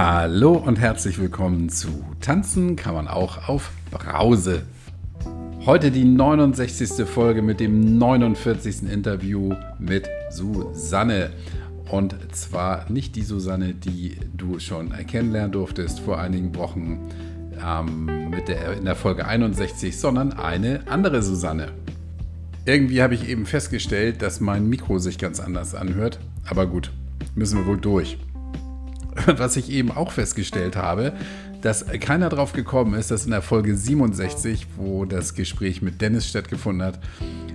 [0.00, 1.88] Hallo und herzlich willkommen zu
[2.20, 4.62] Tanzen kann man auch auf Brause.
[5.66, 7.04] Heute die 69.
[7.04, 8.84] Folge mit dem 49.
[8.92, 11.30] Interview mit Susanne.
[11.90, 17.10] Und zwar nicht die Susanne, die du schon kennenlernen durftest vor einigen Wochen
[17.60, 21.72] ähm, mit der, in der Folge 61, sondern eine andere Susanne.
[22.64, 26.20] Irgendwie habe ich eben festgestellt, dass mein Mikro sich ganz anders anhört.
[26.48, 26.92] Aber gut,
[27.34, 28.16] müssen wir wohl durch.
[29.38, 31.12] was ich eben auch festgestellt habe,
[31.62, 36.28] dass keiner drauf gekommen ist, dass in der Folge 67, wo das Gespräch mit Dennis
[36.28, 37.00] stattgefunden hat,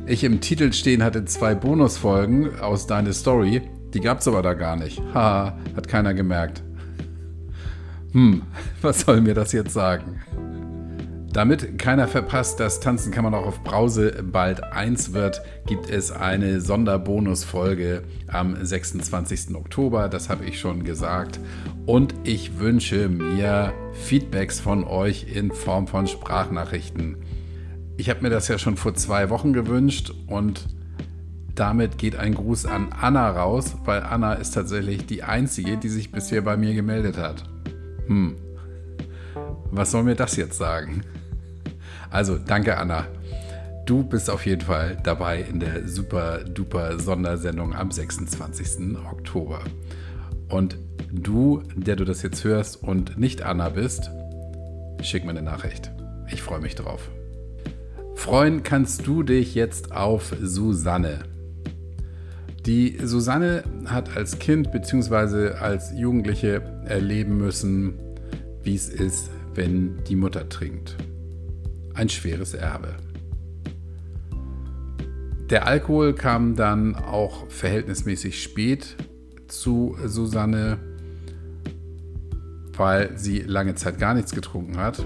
[0.05, 3.61] ich im Titel stehen hatte zwei Bonusfolgen aus Deine Story.
[3.93, 5.01] Die gab es aber da gar nicht.
[5.13, 6.61] Haha, hat keiner gemerkt.
[8.11, 8.41] Hm,
[8.81, 10.21] was soll mir das jetzt sagen?
[11.33, 16.11] Damit keiner verpasst, dass Tanzen kann man auch auf Brause bald 1 wird, gibt es
[16.11, 19.55] eine Sonderbonusfolge am 26.
[19.55, 21.39] Oktober, das habe ich schon gesagt.
[21.87, 27.17] Und ich wünsche mir Feedbacks von euch in Form von Sprachnachrichten.
[27.97, 30.67] Ich habe mir das ja schon vor zwei Wochen gewünscht und
[31.55, 36.11] damit geht ein Gruß an Anna raus, weil Anna ist tatsächlich die einzige, die sich
[36.11, 37.43] bisher bei mir gemeldet hat.
[38.05, 38.35] Hm,
[39.71, 41.01] was soll mir das jetzt sagen?
[42.13, 43.07] Also danke, Anna.
[43.87, 48.95] Du bist auf jeden Fall dabei in der super duper Sondersendung am 26.
[49.11, 49.61] Oktober.
[50.47, 50.77] Und
[51.11, 54.11] du, der du das jetzt hörst und nicht Anna bist,
[55.01, 55.91] schick mir eine Nachricht.
[56.31, 57.09] Ich freue mich drauf.
[58.13, 61.23] Freuen kannst du dich jetzt auf Susanne.
[62.67, 65.53] Die Susanne hat als Kind bzw.
[65.53, 67.95] als Jugendliche erleben müssen,
[68.61, 70.95] wie es ist, wenn die Mutter trinkt
[71.93, 72.95] ein schweres Erbe.
[75.49, 78.95] Der Alkohol kam dann auch verhältnismäßig spät
[79.47, 80.79] zu Susanne,
[82.75, 85.05] weil sie lange Zeit gar nichts getrunken hat.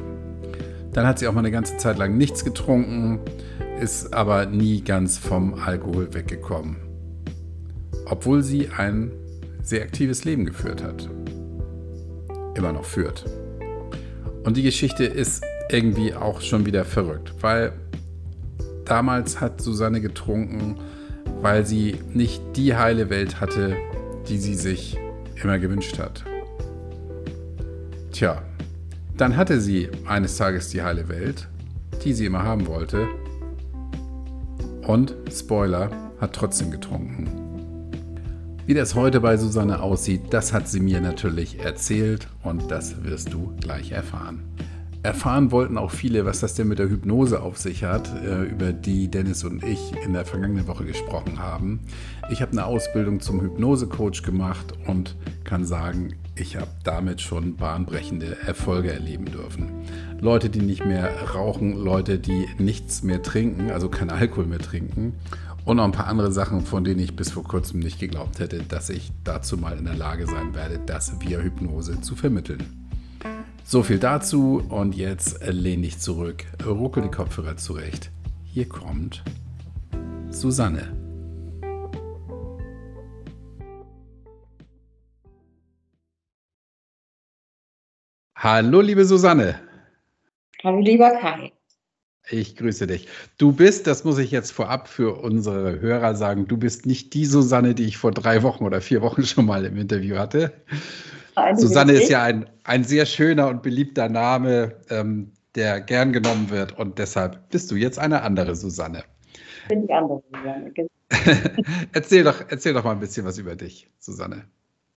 [0.93, 3.19] Dann hat sie auch mal eine ganze Zeit lang nichts getrunken,
[3.79, 6.77] ist aber nie ganz vom Alkohol weggekommen.
[8.05, 9.11] Obwohl sie ein
[9.61, 11.09] sehr aktives Leben geführt hat.
[12.55, 13.25] Immer noch führt.
[14.43, 17.73] Und die Geschichte ist irgendwie auch schon wieder verrückt, weil
[18.85, 20.77] damals hat Susanne getrunken,
[21.41, 23.75] weil sie nicht die heile Welt hatte,
[24.27, 24.97] die sie sich
[25.41, 26.23] immer gewünscht hat.
[28.11, 28.41] Tja,
[29.17, 31.47] dann hatte sie eines Tages die heile Welt,
[32.03, 33.07] die sie immer haben wollte.
[34.85, 37.29] Und, Spoiler, hat trotzdem getrunken.
[38.65, 43.33] Wie das heute bei Susanne aussieht, das hat sie mir natürlich erzählt und das wirst
[43.33, 44.43] du gleich erfahren.
[45.03, 48.73] Erfahren wollten auch viele, was das denn mit der Hypnose auf sich hat, äh, über
[48.73, 51.79] die Dennis und ich in der vergangenen Woche gesprochen haben.
[52.29, 58.37] Ich habe eine Ausbildung zum Hypnosecoach gemacht und kann sagen, ich habe damit schon bahnbrechende
[58.45, 59.71] Erfolge erleben dürfen.
[60.19, 65.13] Leute, die nicht mehr rauchen, Leute, die nichts mehr trinken, also kein Alkohol mehr trinken
[65.67, 68.63] und noch ein paar andere Sachen, von denen ich bis vor kurzem nicht geglaubt hätte,
[68.63, 72.86] dass ich dazu mal in der Lage sein werde, das via Hypnose zu vermitteln.
[73.69, 78.11] So viel dazu und jetzt lehn dich zurück, ruckel die Kopfhörer zurecht.
[78.45, 79.25] Hier kommt
[80.29, 80.95] Susanne.
[88.37, 89.59] Hallo, liebe Susanne.
[90.63, 91.51] Hallo, lieber Kai.
[92.29, 93.09] Ich grüße dich.
[93.37, 97.25] Du bist, das muss ich jetzt vorab für unsere Hörer sagen, du bist nicht die
[97.25, 100.53] Susanne, die ich vor drei Wochen oder vier Wochen schon mal im Interview hatte,
[101.55, 106.77] Susanne ist ja ein, ein sehr schöner und beliebter Name, ähm, der gern genommen wird
[106.77, 109.03] und deshalb bist du jetzt eine andere Susanne.
[109.67, 110.89] Bin die andere Susanne, genau.
[111.93, 114.47] erzähl, doch, erzähl doch mal ein bisschen was über dich, Susanne.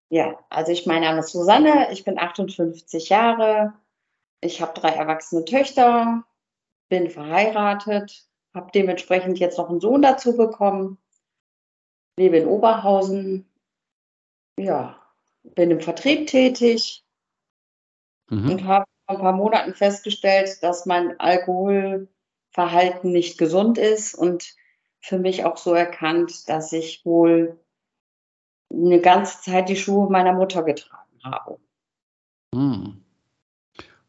[0.09, 3.75] Ja, also ich, mein Name ist Susanne, ich bin 58 Jahre,
[4.41, 6.25] ich habe drei erwachsene Töchter,
[6.89, 8.25] bin verheiratet,
[8.55, 10.99] habe dementsprechend jetzt noch einen Sohn dazu bekommen,
[12.19, 13.47] lebe in Oberhausen.
[14.59, 15.00] Ja,
[15.43, 17.05] bin im Vertrieb tätig
[18.29, 18.51] mhm.
[18.51, 24.55] und habe vor ein paar Monaten festgestellt, dass mein Alkoholverhalten nicht gesund ist und
[25.01, 27.59] für mich auch so erkannt, dass ich wohl
[28.73, 31.59] eine ganze Zeit die Schuhe meiner Mutter getragen habe.
[32.55, 33.03] Mhm.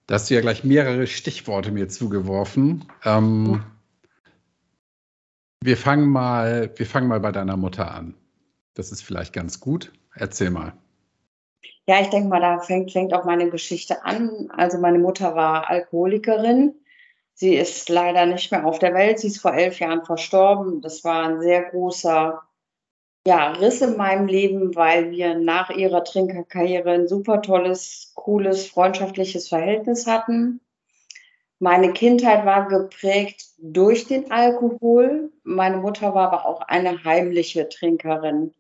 [0.08, 2.86] Da hast du ja gleich mehrere Stichworte mir zugeworfen.
[3.06, 3.64] Ähm,
[5.64, 8.16] wir, fangen mal, wir fangen mal bei deiner Mutter an.
[8.74, 9.94] Das ist vielleicht ganz gut.
[10.14, 10.74] Erzähl mal.
[11.92, 14.50] Ja, ich denke mal, da fängt, fängt auch meine Geschichte an.
[14.56, 16.74] Also meine Mutter war Alkoholikerin.
[17.34, 19.20] Sie ist leider nicht mehr auf der Welt.
[19.20, 20.80] Sie ist vor elf Jahren verstorben.
[20.80, 22.42] Das war ein sehr großer
[23.28, 29.50] ja, Riss in meinem Leben, weil wir nach ihrer Trinkerkarriere ein super tolles, cooles, freundschaftliches
[29.50, 30.62] Verhältnis hatten.
[31.60, 35.34] Meine Kindheit war geprägt durch den Alkohol.
[35.44, 38.54] Meine Mutter war aber auch eine heimliche Trinkerin.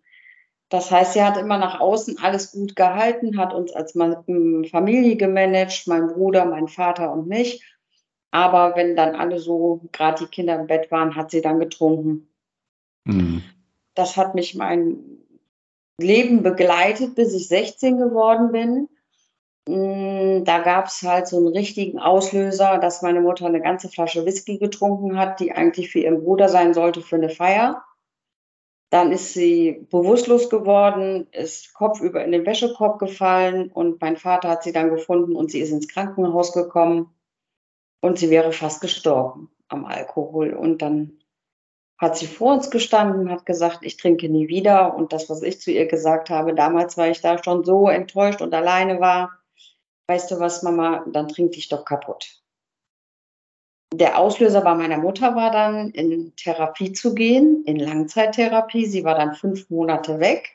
[0.71, 5.83] Das heißt, sie hat immer nach außen alles gut gehalten, hat uns als Familie gemanagt,
[5.85, 7.61] mein Bruder, mein Vater und mich.
[8.31, 12.29] Aber wenn dann alle so, gerade die Kinder im Bett waren, hat sie dann getrunken.
[13.03, 13.43] Mhm.
[13.95, 14.97] Das hat mich mein
[15.99, 18.87] Leben begleitet, bis ich 16 geworden bin.
[19.67, 24.25] Mm, da gab es halt so einen richtigen Auslöser, dass meine Mutter eine ganze Flasche
[24.25, 27.83] Whisky getrunken hat, die eigentlich für ihren Bruder sein sollte für eine Feier.
[28.91, 34.63] Dann ist sie bewusstlos geworden, ist kopfüber in den Wäschekorb gefallen und mein Vater hat
[34.63, 37.09] sie dann gefunden und sie ist ins Krankenhaus gekommen
[38.01, 40.53] und sie wäre fast gestorben am Alkohol.
[40.53, 41.19] Und dann
[41.97, 44.93] hat sie vor uns gestanden, hat gesagt, ich trinke nie wieder.
[44.93, 48.41] Und das, was ich zu ihr gesagt habe, damals, weil ich da schon so enttäuscht
[48.41, 49.31] und alleine war,
[50.07, 52.40] weißt du was, Mama, dann trink dich doch kaputt.
[53.93, 58.85] Der Auslöser bei meiner Mutter war dann, in Therapie zu gehen, in Langzeittherapie.
[58.85, 60.49] Sie war dann fünf Monate weg,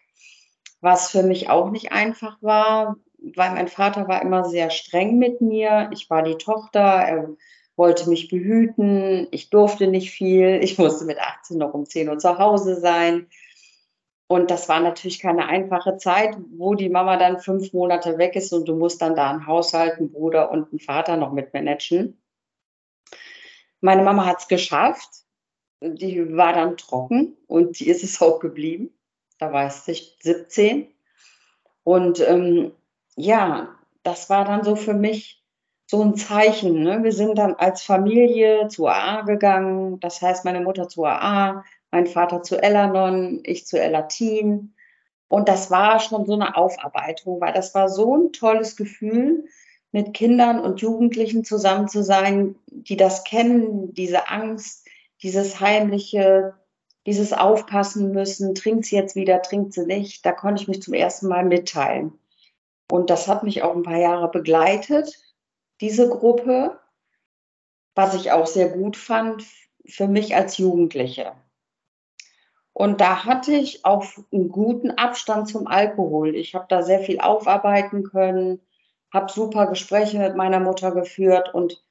[0.81, 5.43] was für mich auch nicht einfach war, weil mein Vater war immer sehr streng mit
[5.43, 5.91] mir.
[5.93, 7.29] Ich war die Tochter, er
[7.77, 12.19] wollte mich behüten, ich durfte nicht viel, ich musste mit 18 noch um 10 Uhr
[12.19, 13.27] zu Hause sein.
[14.29, 18.53] Und das war natürlich keine einfache Zeit, wo die Mama dann fünf Monate weg ist
[18.53, 22.19] und du musst dann da einen Haushalt, einen Bruder und einen Vater noch mitmanagen.
[23.87, 25.09] Meine Mama hat es geschafft.
[25.81, 28.91] Die war dann trocken und die ist es auch geblieben.
[29.39, 30.89] Da war ich 17.
[31.85, 32.73] Und ähm,
[33.15, 35.45] ja, das war dann so für mich
[35.87, 36.83] so ein Zeichen.
[36.83, 37.05] Ne?
[37.05, 40.01] Wir sind dann als Familie zu AA gegangen.
[40.01, 44.75] Das heißt, meine Mutter zu AA, mein Vater zu Elanon, ich zu Elatin.
[45.29, 49.45] Und das war schon so eine Aufarbeitung, weil das war so ein tolles Gefühl,
[49.97, 54.87] mit Kindern und Jugendlichen zusammen zu sein, die das kennen, diese Angst,
[55.23, 56.53] dieses heimliche,
[57.07, 60.27] dieses Aufpassen müssen, trinkt sie jetzt wieder, trinkt sie nicht.
[60.27, 62.13] Da konnte ich mich zum ersten Mal mitteilen.
[62.91, 65.19] Und das hat mich auch ein paar Jahre begleitet
[65.81, 66.79] diese Gruppe,
[67.95, 69.47] was ich auch sehr gut fand
[69.87, 71.33] für mich als Jugendliche.
[72.75, 76.37] Und da hatte ich auch einen guten Abstand zum Alkohol.
[76.37, 78.61] Ich habe da sehr viel aufarbeiten können,
[79.17, 81.83] habe super Gespräche mit meiner Mutter geführt und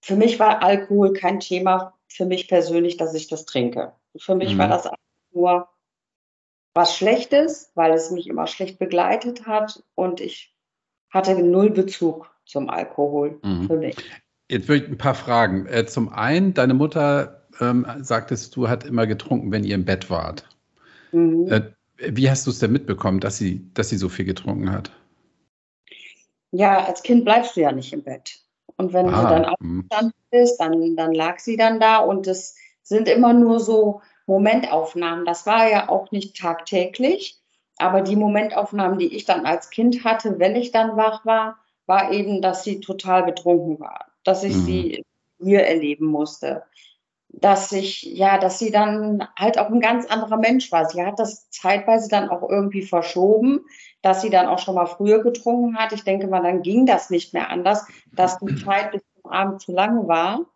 [0.00, 3.92] für mich war Alkohol kein Thema, für mich persönlich, dass ich das trinke.
[4.16, 4.58] Für mich mhm.
[4.58, 4.88] war das
[5.32, 5.68] nur
[6.74, 10.54] was Schlechtes, weil es mich immer schlecht begleitet hat und ich
[11.10, 13.66] hatte null Bezug zum Alkohol mhm.
[13.66, 13.96] für mich.
[14.50, 15.66] Jetzt würde ich ein paar Fragen.
[15.66, 20.10] Äh, zum einen, deine Mutter, ähm, sagtest du, hat immer getrunken, wenn ihr im Bett
[20.10, 20.48] wart.
[21.12, 21.48] Mhm.
[21.50, 21.62] Äh,
[21.96, 24.92] wie hast du es denn mitbekommen, dass sie, dass sie so viel getrunken hat?
[26.50, 28.38] Ja, als Kind bleibst du ja nicht im Bett.
[28.76, 29.80] Und wenn ah, du dann mhm.
[29.80, 35.24] aufgestanden bist, dann, dann lag sie dann da und es sind immer nur so Momentaufnahmen.
[35.24, 37.38] Das war ja auch nicht tagtäglich,
[37.78, 42.12] aber die Momentaufnahmen, die ich dann als Kind hatte, wenn ich dann wach war, war
[42.12, 44.64] eben, dass sie total betrunken war, dass ich mhm.
[44.64, 45.04] sie
[45.40, 46.62] hier erleben musste,
[47.30, 50.88] dass ich, ja, dass sie dann halt auch ein ganz anderer Mensch war.
[50.88, 53.60] Sie hat das zeitweise dann auch irgendwie verschoben,
[54.02, 55.92] dass sie dann auch schon mal früher getrunken hat.
[55.92, 59.60] Ich denke mal, dann ging das nicht mehr anders, dass die Zeit bis zum Abend
[59.60, 60.46] zu lang war.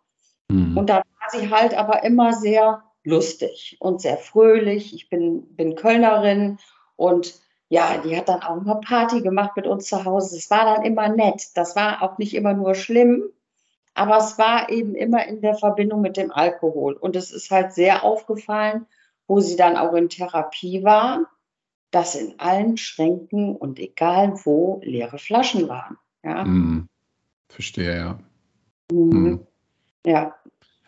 [0.49, 0.77] Mhm.
[0.77, 4.93] Und da war sie halt aber immer sehr lustig und sehr fröhlich.
[4.93, 6.57] Ich bin, bin Kölnerin
[6.95, 7.35] und
[7.69, 10.37] ja, die hat dann auch mal Party gemacht mit uns zu Hause.
[10.37, 11.47] Es war dann immer nett.
[11.55, 13.23] Das war auch nicht immer nur schlimm,
[13.93, 16.93] aber es war eben immer in der Verbindung mit dem Alkohol.
[16.93, 18.85] Und es ist halt sehr aufgefallen,
[19.27, 21.27] wo sie dann auch in Therapie war,
[21.91, 25.97] dass in allen Schränken und egal wo leere Flaschen waren.
[26.23, 26.43] Ja.
[26.43, 26.87] Hm.
[27.49, 28.19] Verstehe, ja.
[28.91, 29.11] Mhm.
[29.11, 29.47] Hm.
[30.05, 30.35] Ja.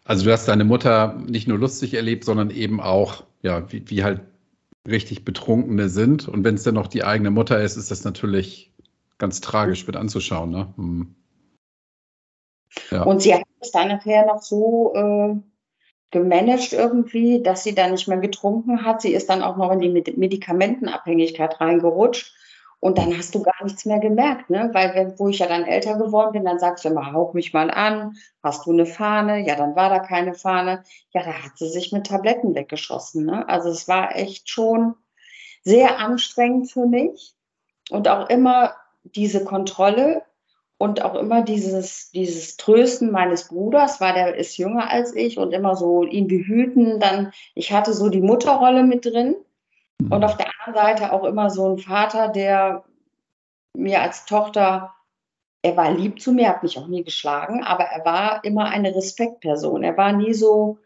[0.04, 4.04] Also du hast deine Mutter nicht nur lustig erlebt, sondern eben auch, ja, wie, wie
[4.04, 4.22] halt
[4.88, 6.28] richtig Betrunkene sind.
[6.28, 8.72] Und wenn es dann noch die eigene Mutter ist, ist das natürlich
[9.18, 10.50] ganz tragisch mit anzuschauen.
[10.50, 10.74] Ne?
[12.92, 13.04] Ja.
[13.04, 15.36] Und sie hat es dann nachher noch so äh,
[16.12, 19.02] gemanagt irgendwie, dass sie dann nicht mehr getrunken hat.
[19.02, 22.34] Sie ist dann auch noch in die Medikamentenabhängigkeit reingerutscht.
[22.80, 24.70] Und dann hast du gar nichts mehr gemerkt, ne?
[24.74, 27.52] Weil, wenn, wo ich ja dann älter geworden bin, dann sagst du immer, hauch mich
[27.52, 29.40] mal an, hast du eine Fahne?
[29.40, 30.84] Ja, dann war da keine Fahne.
[31.10, 33.50] Ja, da hat sie sich mit Tabletten weggeschossen, ne?
[33.50, 34.94] Also es war echt schon
[35.64, 37.34] sehr anstrengend für mich.
[37.90, 40.22] Und auch immer diese Kontrolle
[40.78, 45.54] und auch immer dieses, dieses Trösten meines Bruders, weil der ist jünger als ich und
[45.54, 47.00] immer so ihn behüten.
[47.00, 49.36] Dann, ich hatte so die Mutterrolle mit drin
[50.00, 50.12] Mhm.
[50.12, 52.84] Und auf der anderen Seite auch immer so ein Vater, der
[53.76, 54.94] mir als Tochter,
[55.62, 58.96] er war lieb zu mir, hat mich auch nie geschlagen, aber er war immer eine
[58.96, 59.84] Respektperson.
[59.84, 60.78] Er war nie so,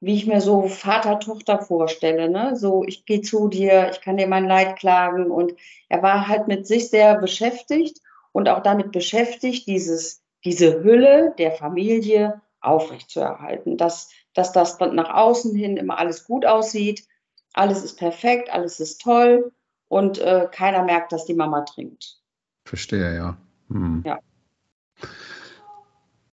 [0.00, 2.28] wie ich mir so Vater-Tochter vorstelle.
[2.28, 2.54] Ne?
[2.54, 5.30] So, ich gehe zu dir, ich kann dir mein Leid klagen.
[5.30, 5.54] Und
[5.88, 8.00] er war halt mit sich sehr beschäftigt
[8.38, 13.76] und auch damit beschäftigt, dieses, diese Hülle der Familie aufrechtzuerhalten.
[13.76, 17.04] Dass, dass das nach außen hin immer alles gut aussieht,
[17.52, 19.50] alles ist perfekt, alles ist toll
[19.88, 22.20] und äh, keiner merkt, dass die Mama trinkt.
[22.64, 23.36] Verstehe, ja.
[23.70, 24.04] Hm.
[24.06, 24.20] Ja.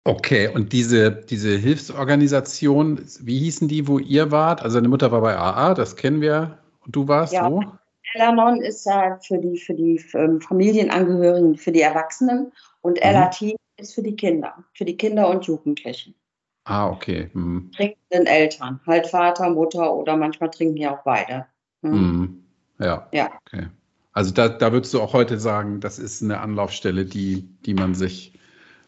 [0.03, 4.61] Okay, und diese, diese Hilfsorganisation, wie hießen die, wo ihr wart?
[4.63, 6.59] Also deine Mutter war bei AA, das kennen wir.
[6.81, 7.63] Und du warst ja, wo?
[8.15, 13.13] Elanon ist ja für die, für die ähm, Familienangehörigen, für die Erwachsenen und mhm.
[13.13, 16.15] LAT ist für die Kinder, für die Kinder und Jugendlichen.
[16.65, 17.31] Ah, okay.
[17.33, 17.73] Mhm.
[17.75, 21.47] Trinkenden Eltern, halt Vater, Mutter oder manchmal trinken ja auch beide.
[21.83, 21.91] Mhm.
[21.93, 22.39] mhm.
[22.79, 23.09] Ja.
[23.13, 23.31] ja.
[23.47, 23.69] Okay.
[24.13, 27.95] Also da, da würdest du auch heute sagen, das ist eine Anlaufstelle, die, die man
[27.95, 28.39] sich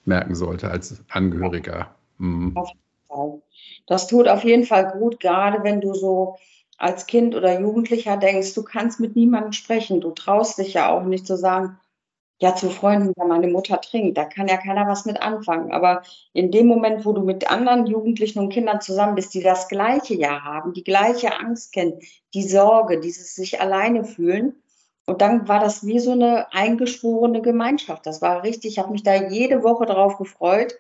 [0.05, 1.95] merken sollte als Angehöriger.
[2.19, 2.57] Mhm.
[2.57, 3.43] Auf jeden Fall.
[3.87, 6.37] Das tut auf jeden Fall gut, gerade wenn du so
[6.79, 10.01] als Kind oder Jugendlicher denkst, du kannst mit niemandem sprechen.
[10.01, 11.79] Du traust dich ja auch nicht zu sagen,
[12.41, 15.73] ja, zu Freunden, ja, meine Mutter trinkt, da kann ja keiner was mit anfangen.
[15.73, 16.03] Aber
[16.33, 20.15] in dem Moment, wo du mit anderen Jugendlichen und Kindern zusammen bist, die das gleiche
[20.15, 22.01] ja haben, die gleiche Angst kennen,
[22.35, 24.57] die Sorge, dieses sich alleine fühlen,
[25.07, 28.07] und dann war das wie so eine eingeschworene Gemeinschaft.
[28.07, 30.75] Das war richtig, ich habe mich da jede Woche drauf gefreut.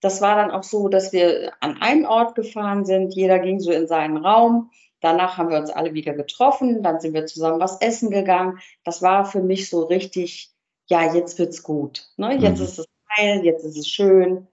[0.00, 3.14] Das war dann auch so, dass wir an einen Ort gefahren sind.
[3.14, 4.70] Jeder ging so in seinen Raum.
[5.02, 6.82] Danach haben wir uns alle wieder getroffen.
[6.82, 8.60] Dann sind wir zusammen was essen gegangen.
[8.84, 10.54] Das war für mich so richtig,
[10.86, 12.08] ja, jetzt wird's gut.
[12.16, 12.36] Ne?
[12.38, 12.64] Jetzt mhm.
[12.64, 14.46] ist es heil, jetzt ist es schön.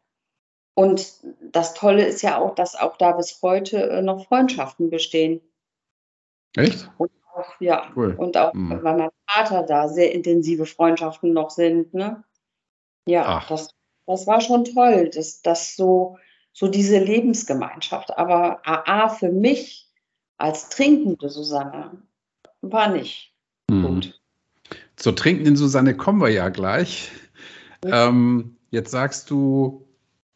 [0.73, 1.13] Und
[1.51, 5.41] das Tolle ist ja auch, dass auch da bis heute äh, noch Freundschaften bestehen.
[6.55, 6.89] Echt?
[6.97, 7.91] Und auch, ja.
[7.95, 8.15] Cool.
[8.17, 8.81] Und auch, mhm.
[8.81, 12.23] weil mein Vater da sehr intensive Freundschaften noch sind, ne?
[13.05, 13.75] Ja, das,
[14.07, 16.17] das war schon toll, dass das so,
[16.53, 18.17] so diese Lebensgemeinschaft.
[18.17, 19.88] Aber AA für mich
[20.39, 21.91] als trinkende Susanne
[22.61, 23.35] war nicht
[23.69, 23.83] mhm.
[23.83, 24.19] gut.
[24.95, 27.11] Zur trinkenden Susanne kommen wir ja gleich.
[27.85, 29.85] Ähm, jetzt sagst du,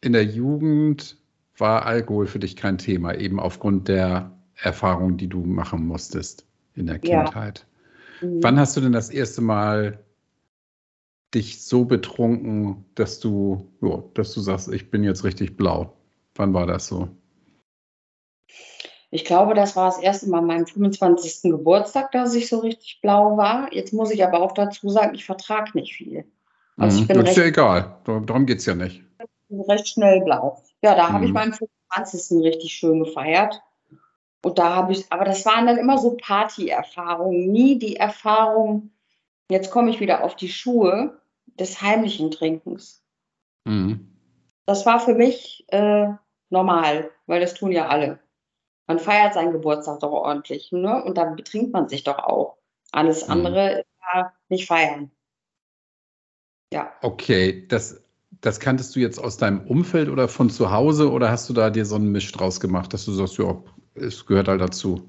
[0.00, 1.18] in der Jugend
[1.58, 6.86] war Alkohol für dich kein Thema, eben aufgrund der Erfahrung, die du machen musstest in
[6.86, 7.66] der Kindheit.
[8.20, 8.28] Ja.
[8.28, 8.42] Mhm.
[8.42, 9.98] Wann hast du denn das erste Mal
[11.34, 15.96] dich so betrunken, dass du, ja, dass du sagst, ich bin jetzt richtig blau?
[16.34, 17.08] Wann war das so?
[19.14, 21.52] Ich glaube, das war das erste Mal an meinem 25.
[21.52, 23.72] Geburtstag, dass ich so richtig blau war.
[23.72, 26.24] Jetzt muss ich aber auch dazu sagen, ich vertrage nicht viel.
[26.76, 27.06] Also ich mhm.
[27.06, 29.04] bin das ist ja egal, darum geht es ja nicht.
[29.68, 30.60] Recht schnell blau.
[30.82, 31.12] Ja, da mhm.
[31.12, 32.42] habe ich meinen 25.
[32.42, 33.62] richtig schön gefeiert.
[34.42, 38.90] Und da habe ich, aber das waren dann immer so Party-Erfahrungen, nie die Erfahrung,
[39.48, 41.20] jetzt komme ich wieder auf die Schuhe
[41.56, 43.04] des heimlichen Trinkens.
[43.64, 44.08] Mhm.
[44.66, 46.08] Das war für mich äh,
[46.50, 48.18] normal, weil das tun ja alle.
[48.86, 51.02] Man feiert seinen Geburtstag doch ordentlich, ne?
[51.04, 52.58] Und dann betrinkt man sich doch auch.
[52.92, 53.32] Alles mhm.
[53.32, 55.10] andere ist ja nicht feiern.
[56.72, 56.92] Ja.
[57.02, 58.04] Okay, das,
[58.40, 61.70] das kanntest du jetzt aus deinem Umfeld oder von zu Hause oder hast du da
[61.70, 63.62] dir so einen Misch draus gemacht, dass du sagst, ja,
[63.94, 65.08] es gehört halt dazu.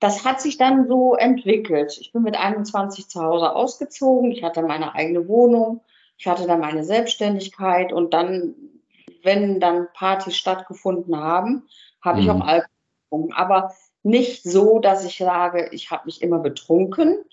[0.00, 1.96] Das hat sich dann so entwickelt.
[2.00, 4.32] Ich bin mit 21 zu Hause ausgezogen.
[4.32, 5.80] Ich hatte meine eigene Wohnung.
[6.18, 8.54] Ich hatte dann meine Selbstständigkeit und dann,
[9.22, 11.68] wenn dann Partys stattgefunden haben,
[12.02, 12.24] habe mhm.
[12.24, 12.68] ich auch Alkohol
[13.10, 13.32] getrunken.
[13.32, 17.24] Aber nicht so, dass ich sage, ich habe mich immer betrunken.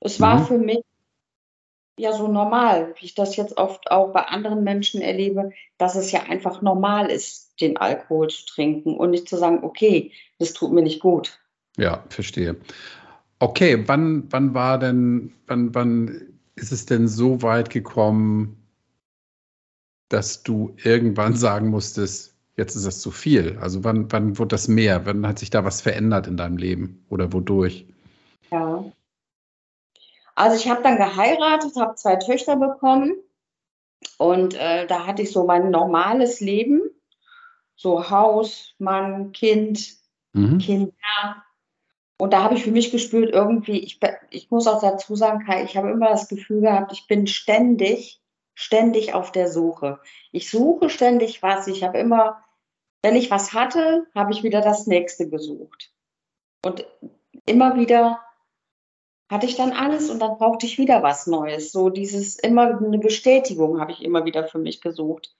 [0.00, 0.44] Es war mhm.
[0.44, 0.80] für mich
[1.98, 6.10] ja so normal, wie ich das jetzt oft auch bei anderen Menschen erlebe, dass es
[6.12, 10.72] ja einfach normal ist, den Alkohol zu trinken und nicht zu sagen, okay, das tut
[10.72, 11.38] mir nicht gut.
[11.76, 12.56] Ja, verstehe.
[13.38, 18.56] Okay, wann, wann war denn, wann, wann ist es denn so weit gekommen,
[20.08, 22.29] dass du irgendwann sagen musstest,
[22.60, 23.58] jetzt ist das zu viel?
[23.60, 25.04] Also wann, wann wurde das mehr?
[25.06, 27.86] Wann hat sich da was verändert in deinem Leben oder wodurch?
[28.50, 28.84] Ja.
[30.34, 33.14] Also ich habe dann geheiratet, habe zwei Töchter bekommen
[34.18, 36.80] und äh, da hatte ich so mein normales Leben
[37.80, 39.94] so Haus, Mann, Kind,
[40.34, 40.58] mhm.
[40.58, 40.92] Kinder.
[42.18, 43.98] Und da habe ich für mich gespürt, irgendwie, ich,
[44.28, 48.20] ich muss auch dazu sagen, Kai, ich habe immer das Gefühl gehabt, ich bin ständig,
[48.52, 49.98] ständig auf der Suche.
[50.30, 51.68] Ich suche ständig was.
[51.68, 52.42] Ich habe immer,
[53.02, 55.92] wenn ich was hatte, habe ich wieder das nächste gesucht.
[56.64, 56.86] Und
[57.46, 58.20] immer wieder
[59.30, 61.72] hatte ich dann alles und dann brauchte ich wieder was Neues.
[61.72, 65.34] So dieses immer eine Bestätigung habe ich immer wieder für mich gesucht.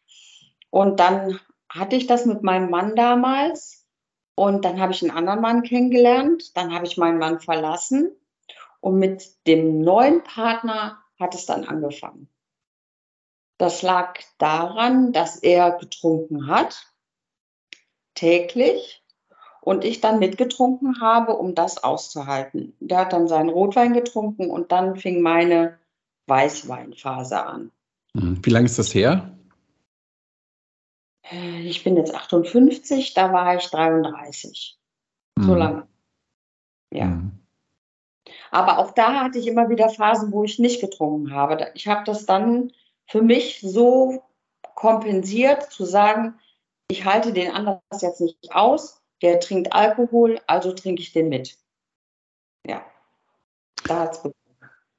[0.70, 3.80] Und dann hatte ich das mit meinem Mann damals
[4.40, 6.56] Und dann habe ich einen anderen Mann kennengelernt.
[6.56, 8.10] Dann habe ich meinen Mann verlassen.
[8.80, 12.26] Und mit dem neuen Partner hat es dann angefangen.
[13.58, 16.89] Das lag daran, dass er getrunken hat,
[18.20, 19.00] täglich,
[19.60, 22.74] und ich dann mitgetrunken habe, um das auszuhalten.
[22.80, 25.78] Der hat dann seinen Rotwein getrunken und dann fing meine
[26.26, 27.70] Weißweinphase an.
[28.16, 29.36] Hm, wie lange ist das her?
[31.30, 34.78] Äh, ich bin jetzt 58, da war ich 33.
[35.36, 35.42] Mhm.
[35.42, 35.58] So hm.
[35.58, 35.86] lange.
[36.92, 37.04] Ja.
[37.06, 37.32] Mhm.
[38.50, 41.70] Aber auch da hatte ich immer wieder Phasen, wo ich nicht getrunken habe.
[41.74, 42.72] Ich habe das dann
[43.06, 44.24] für mich so
[44.74, 46.34] kompensiert, zu sagen,
[46.90, 51.56] ich halte den anderen jetzt nicht aus, der trinkt Alkohol, also trinke ich den mit.
[52.66, 52.84] Ja,
[53.84, 54.34] da hat es begonnen.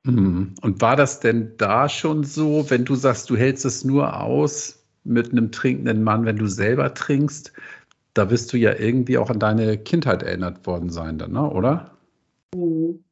[0.03, 0.55] Mhm.
[0.61, 4.83] Und war das denn da schon so, wenn du sagst, du hältst es nur aus
[5.03, 7.51] mit einem trinkenden Mann, wenn du selber trinkst,
[8.13, 11.49] da wirst du ja irgendwie auch an deine Kindheit erinnert worden sein, dann, ne?
[11.49, 11.91] oder?
[12.55, 13.03] Mhm.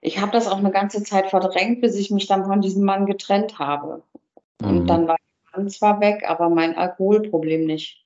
[0.00, 3.06] Ich habe das auch eine ganze Zeit verdrängt, bis ich mich dann von diesem Mann
[3.06, 4.02] getrennt habe.
[4.62, 4.86] Und mhm.
[4.86, 5.16] dann war
[5.58, 8.04] der Mann zwar weg, aber mein Alkoholproblem nicht.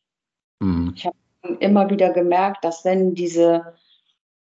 [0.61, 0.92] Mhm.
[0.97, 1.16] Ich habe
[1.61, 3.75] immer wieder gemerkt, dass wenn diese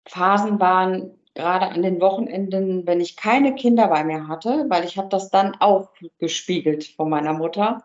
[0.06, 4.98] Phasen waren, gerade an den Wochenenden, wenn ich keine Kinder bei mir hatte, weil ich
[4.98, 7.84] habe das dann auch gespiegelt von meiner Mutter.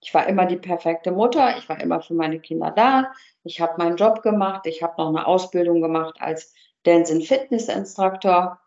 [0.00, 3.12] Ich war immer die perfekte Mutter, ich war immer für meine Kinder da,
[3.44, 6.54] ich habe meinen Job gemacht, ich habe noch eine Ausbildung gemacht als
[6.84, 8.60] Dance- and Fitness-Instruktor.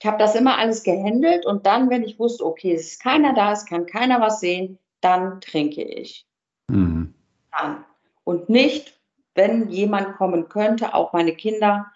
[0.00, 3.34] Ich habe das immer alles gehandelt und dann, wenn ich wusste, okay, es ist keiner
[3.34, 6.26] da, es kann keiner was sehen, dann trinke ich.
[6.68, 7.14] Mhm.
[7.52, 7.84] Dann.
[8.24, 9.00] Und nicht,
[9.34, 11.90] wenn jemand kommen könnte, auch meine Kinder,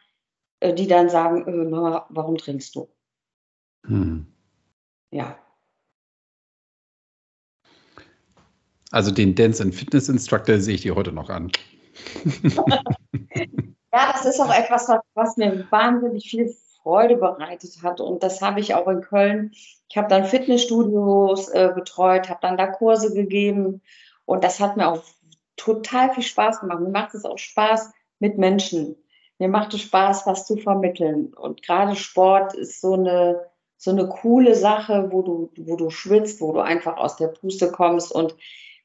[0.60, 2.88] äh, die dann sagen, äh, Mama, warum trinkst du?
[3.84, 4.26] Mhm.
[5.10, 5.38] Ja.
[8.90, 11.50] Also den Dance and Fitness Instructor sehe ich dir heute noch an.
[13.34, 18.00] ja, das ist auch etwas, was mir wahnsinnig viel Freude bereitet hat.
[18.00, 19.52] Und das habe ich auch in Köln.
[19.88, 23.82] Ich habe dann Fitnessstudios äh, betreut, habe dann da Kurse gegeben.
[24.24, 25.02] Und das hat mir auch
[25.56, 26.80] total viel Spaß gemacht.
[26.80, 28.96] Mir macht es auch Spaß mit Menschen.
[29.38, 31.34] Mir macht es Spaß, was zu vermitteln.
[31.34, 36.40] Und gerade Sport ist so eine, so eine coole Sache, wo du, wo du schwitzt,
[36.40, 38.36] wo du einfach aus der Puste kommst und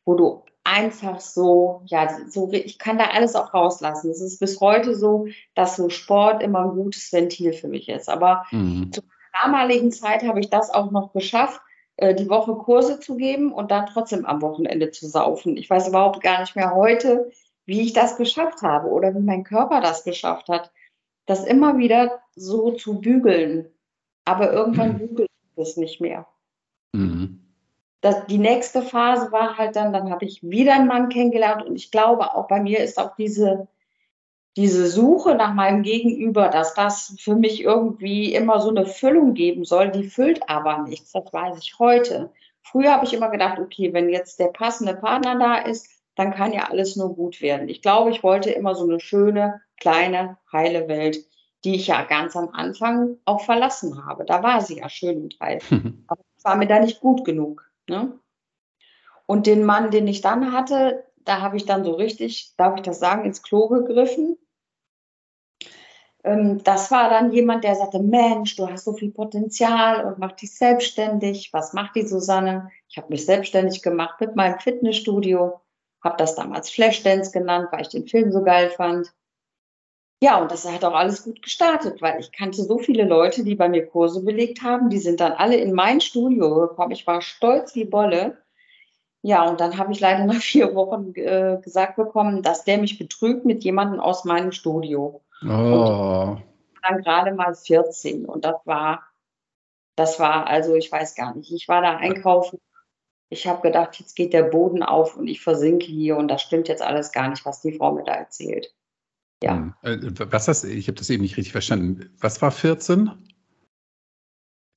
[0.05, 4.11] wo du einfach so, ja, so, ich kann da alles auch rauslassen.
[4.11, 8.09] Es ist bis heute so, dass so Sport immer ein gutes Ventil für mich ist.
[8.09, 8.91] Aber mhm.
[8.91, 11.61] zu meiner damaligen Zeit habe ich das auch noch geschafft,
[11.95, 15.55] äh, die Woche Kurse zu geben und dann trotzdem am Wochenende zu saufen.
[15.55, 17.31] Ich weiß überhaupt gar nicht mehr heute,
[17.65, 20.71] wie ich das geschafft habe oder wie mein Körper das geschafft hat,
[21.25, 23.71] das immer wieder so zu bügeln.
[24.25, 24.97] Aber irgendwann mhm.
[25.15, 26.27] bügelt es nicht mehr.
[28.07, 31.75] Das, die nächste Phase war halt dann, dann habe ich wieder einen Mann kennengelernt und
[31.75, 33.67] ich glaube, auch bei mir ist auch diese,
[34.55, 39.65] diese Suche nach meinem Gegenüber, dass das für mich irgendwie immer so eine Füllung geben
[39.65, 41.11] soll, die füllt aber nichts.
[41.11, 42.31] Das weiß ich heute.
[42.61, 46.53] Früher habe ich immer gedacht, okay, wenn jetzt der passende Partner da ist, dann kann
[46.53, 47.67] ja alles nur gut werden.
[47.67, 51.17] Ich glaube, ich wollte immer so eine schöne, kleine, heile Welt,
[51.65, 54.23] die ich ja ganz am Anfang auch verlassen habe.
[54.23, 55.59] Da war sie ja schön und heil.
[56.07, 57.66] Aber es war mir da nicht gut genug.
[57.89, 58.19] Ne?
[59.25, 62.81] Und den Mann, den ich dann hatte, da habe ich dann so richtig, darf ich
[62.83, 64.37] das sagen, ins Klo gegriffen.
[66.23, 70.33] Ähm, das war dann jemand, der sagte, Mensch, du hast so viel Potenzial und mach
[70.33, 71.51] dich selbstständig.
[71.53, 72.69] Was macht die Susanne?
[72.89, 75.59] Ich habe mich selbstständig gemacht mit meinem Fitnessstudio,
[76.03, 79.13] habe das damals Flashdance genannt, weil ich den Film so geil fand.
[80.21, 83.55] Ja, und das hat auch alles gut gestartet, weil ich kannte so viele Leute, die
[83.55, 84.89] bei mir Kurse belegt haben.
[84.89, 86.91] Die sind dann alle in mein Studio gekommen.
[86.91, 88.37] Ich war stolz wie Bolle.
[89.21, 92.97] Ja, und dann habe ich leider nach vier Wochen äh, gesagt bekommen, dass der mich
[92.97, 95.21] betrügt mit jemandem aus meinem Studio.
[95.43, 96.37] Oh.
[96.81, 98.25] dann gerade mal 14.
[98.25, 99.03] Und das war,
[99.95, 101.51] das war, also ich weiß gar nicht.
[101.51, 102.59] Ich war da einkaufen.
[103.29, 106.69] Ich habe gedacht, jetzt geht der Boden auf und ich versinke hier und das stimmt
[106.69, 108.73] jetzt alles gar nicht, was die Frau mir da erzählt.
[109.43, 109.55] Ja.
[109.55, 109.73] Hm.
[109.83, 109.97] Äh,
[110.31, 112.09] was hast Ich habe das eben nicht richtig verstanden.
[112.19, 113.11] Was war 14?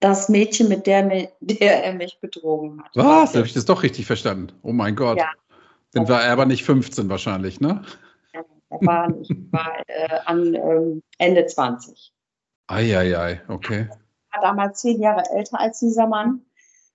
[0.01, 1.03] Das Mädchen, mit der,
[1.41, 2.91] der er mich betrogen hat.
[2.95, 3.35] Was?
[3.35, 4.53] Habe ich das doch richtig verstanden?
[4.63, 5.19] Oh mein Gott.
[5.19, 5.31] Ja.
[5.93, 7.83] Dann war er aber nicht 15 wahrscheinlich, ne?
[8.33, 12.13] Ja, er war, ich war äh, an ähm, Ende 20.
[12.69, 13.89] Eieiei, okay.
[14.31, 16.43] Er war damals zehn Jahre älter als dieser Mann.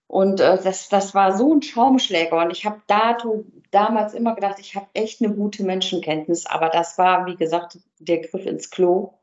[0.07, 2.37] Und äh, das, das war so ein Schaumschläger.
[2.37, 6.45] Und ich habe dato, damals immer gedacht, ich habe echt eine gute Menschenkenntnis.
[6.45, 9.13] Aber das war, wie gesagt, der Griff ins Klo.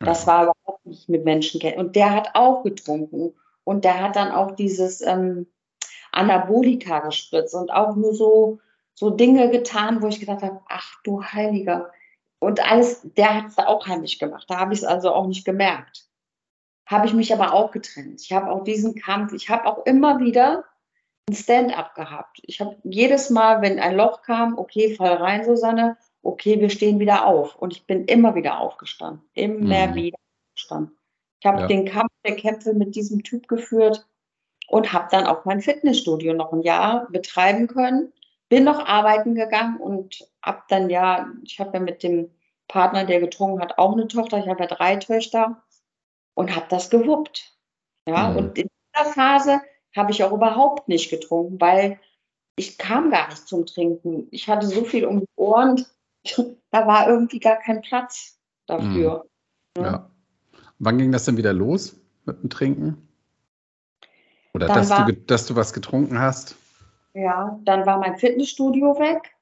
[0.00, 1.84] Das war überhaupt nicht mit Menschenkenntnis.
[1.84, 3.34] Und der hat auch getrunken.
[3.64, 5.46] Und der hat dann auch dieses ähm,
[6.12, 8.60] Anabolika gespritzt und auch nur so,
[8.94, 11.90] so Dinge getan, wo ich gedacht habe, ach du Heiliger,
[12.40, 14.46] Und alles, der hat es da auch heimlich gemacht.
[14.48, 16.07] Da habe ich es also auch nicht gemerkt.
[16.88, 18.22] Habe ich mich aber auch getrennt.
[18.22, 20.64] Ich habe auch diesen Kampf, ich habe auch immer wieder
[21.28, 22.40] ein Stand-up gehabt.
[22.44, 26.98] Ich habe jedes Mal, wenn ein Loch kam, okay, fall rein, Susanne, okay, wir stehen
[26.98, 27.56] wieder auf.
[27.56, 29.94] Und ich bin immer wieder aufgestanden, immer mhm.
[29.96, 30.16] wieder
[30.48, 30.96] aufgestanden.
[31.40, 31.66] Ich habe ja.
[31.66, 34.06] den Kampf der Kämpfe mit diesem Typ geführt
[34.66, 38.14] und habe dann auch mein Fitnessstudio noch ein Jahr betreiben können.
[38.48, 42.30] Bin noch arbeiten gegangen und habe dann ja, ich habe ja mit dem
[42.66, 44.38] Partner, der getrunken hat, auch eine Tochter.
[44.38, 45.62] Ich habe ja drei Töchter
[46.38, 47.52] und habe das gewuppt.
[48.06, 48.36] Ja, mhm.
[48.36, 49.60] und in dieser Phase
[49.94, 51.98] habe ich auch überhaupt nicht getrunken, weil
[52.54, 54.28] ich kam gar nicht zum Trinken.
[54.30, 55.84] Ich hatte so viel um die Ohren,
[56.70, 59.26] da war irgendwie gar kein Platz dafür.
[59.76, 59.82] Mhm.
[59.82, 59.90] Ja.
[59.90, 60.10] ja.
[60.78, 63.08] Wann ging das denn wieder los mit dem Trinken?
[64.54, 66.54] Oder dass, war, du, dass du was getrunken hast?
[67.14, 69.34] Ja, dann war mein Fitnessstudio weg.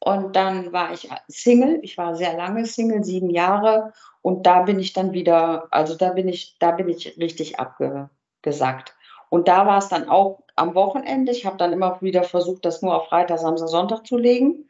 [0.00, 1.78] Und dann war ich Single.
[1.82, 3.92] Ich war sehr lange Single, sieben Jahre.
[4.22, 8.96] Und da bin ich dann wieder, also da bin ich, da bin ich richtig abgesackt.
[9.28, 11.32] Und da war es dann auch am Wochenende.
[11.32, 14.66] Ich habe dann immer wieder versucht, das nur auf Freitag, Samstag, Sonntag zu legen.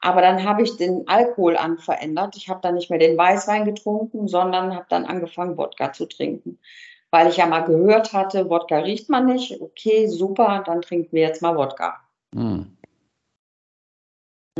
[0.00, 2.36] Aber dann habe ich den Alkohol an verändert.
[2.36, 6.58] Ich habe dann nicht mehr den Weißwein getrunken, sondern habe dann angefangen, Wodka zu trinken.
[7.10, 9.60] Weil ich ja mal gehört hatte, Wodka riecht man nicht.
[9.60, 11.96] Okay, super, dann trinken wir jetzt mal Wodka.
[12.34, 12.77] Hm.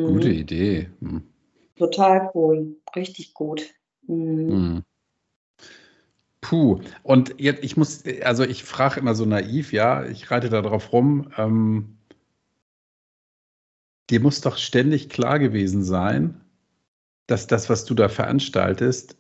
[0.07, 0.35] Gute mhm.
[0.35, 0.91] Idee.
[1.01, 1.23] Hm.
[1.77, 2.77] Total cool.
[2.95, 3.67] Richtig gut.
[4.07, 4.51] Mhm.
[4.51, 4.83] Hm.
[6.41, 10.63] Puh, und jetzt, ich muss, also ich frage immer so naiv, ja, ich reite da
[10.63, 11.31] drauf rum.
[11.37, 11.99] Ähm,
[14.09, 16.41] dir muss doch ständig klar gewesen sein,
[17.27, 19.17] dass das, was du da veranstaltest,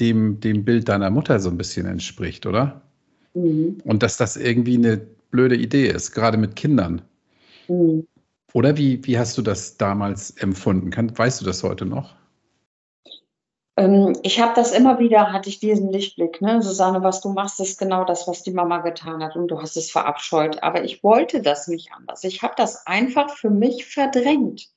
[0.00, 2.82] dem, dem Bild deiner Mutter so ein bisschen entspricht, oder?
[3.34, 3.78] Mhm.
[3.84, 4.96] Und dass das irgendwie eine
[5.30, 7.02] blöde Idee ist, gerade mit Kindern.
[7.68, 8.06] Mhm.
[8.54, 10.90] Oder wie, wie hast du das damals empfunden?
[10.90, 12.14] Kann, weißt du das heute noch?
[13.76, 16.62] Ähm, ich habe das immer wieder, hatte ich diesen Lichtblick, ne?
[16.62, 19.76] Susanne, was du machst, ist genau das, was die Mama getan hat und du hast
[19.76, 20.62] es verabscheut.
[20.62, 22.22] Aber ich wollte das nicht anders.
[22.22, 24.68] Ich habe das einfach für mich verdrängt,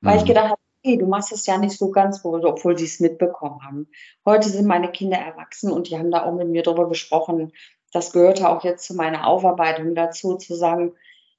[0.00, 0.20] weil mhm.
[0.20, 3.00] ich gedacht habe, hey, du machst es ja nicht so ganz wohl, obwohl sie es
[3.00, 3.88] mitbekommen haben.
[4.24, 7.52] Heute sind meine Kinder erwachsen und die haben da auch mit mir drüber gesprochen.
[7.92, 10.92] Das gehörte auch jetzt zu meiner Aufarbeitung dazu, zu sagen,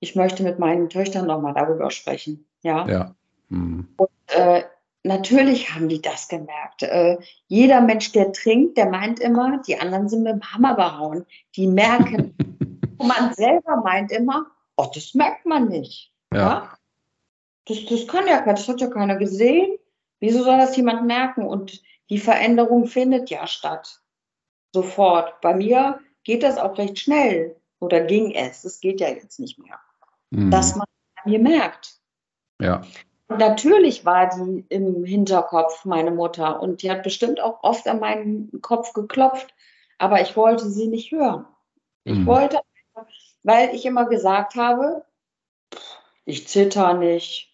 [0.06, 2.46] ich möchte mit meinen Töchtern nochmal darüber sprechen.
[2.62, 2.88] Ja.
[2.88, 3.16] ja.
[3.50, 3.88] Mhm.
[3.98, 4.62] Und äh,
[5.02, 6.84] natürlich haben die das gemerkt.
[6.84, 11.26] Äh, jeder Mensch, der trinkt, der meint immer, die anderen sind mit dem Hammer behauen.
[11.56, 12.36] Die merken.
[12.98, 14.46] Und man selber meint immer,
[14.78, 16.14] oh, das merkt man nicht.
[16.32, 16.40] Ja.
[16.40, 16.78] ja?
[17.66, 19.80] Das, das kann ja, das hat ja keiner gesehen.
[20.20, 21.48] Wieso soll das jemand merken?
[21.48, 24.02] Und die Veränderung findet ja statt.
[24.72, 25.42] Sofort.
[25.42, 27.56] Bei mir geht das auch recht schnell.
[27.80, 28.64] Oder ging es?
[28.66, 29.80] Es geht ja jetzt nicht mehr.
[30.36, 30.52] Mhm.
[30.52, 30.86] Dass man
[31.26, 31.96] mir merkt.
[32.62, 32.82] Ja.
[33.28, 38.62] Natürlich war die im Hinterkopf, meine Mutter, und die hat bestimmt auch oft an meinen
[38.62, 39.54] Kopf geklopft,
[39.98, 41.46] aber ich wollte sie nicht hören.
[42.04, 42.26] Ich mhm.
[42.28, 42.60] wollte,
[43.42, 45.06] weil ich immer gesagt habe,
[46.26, 47.52] ich zitter nicht,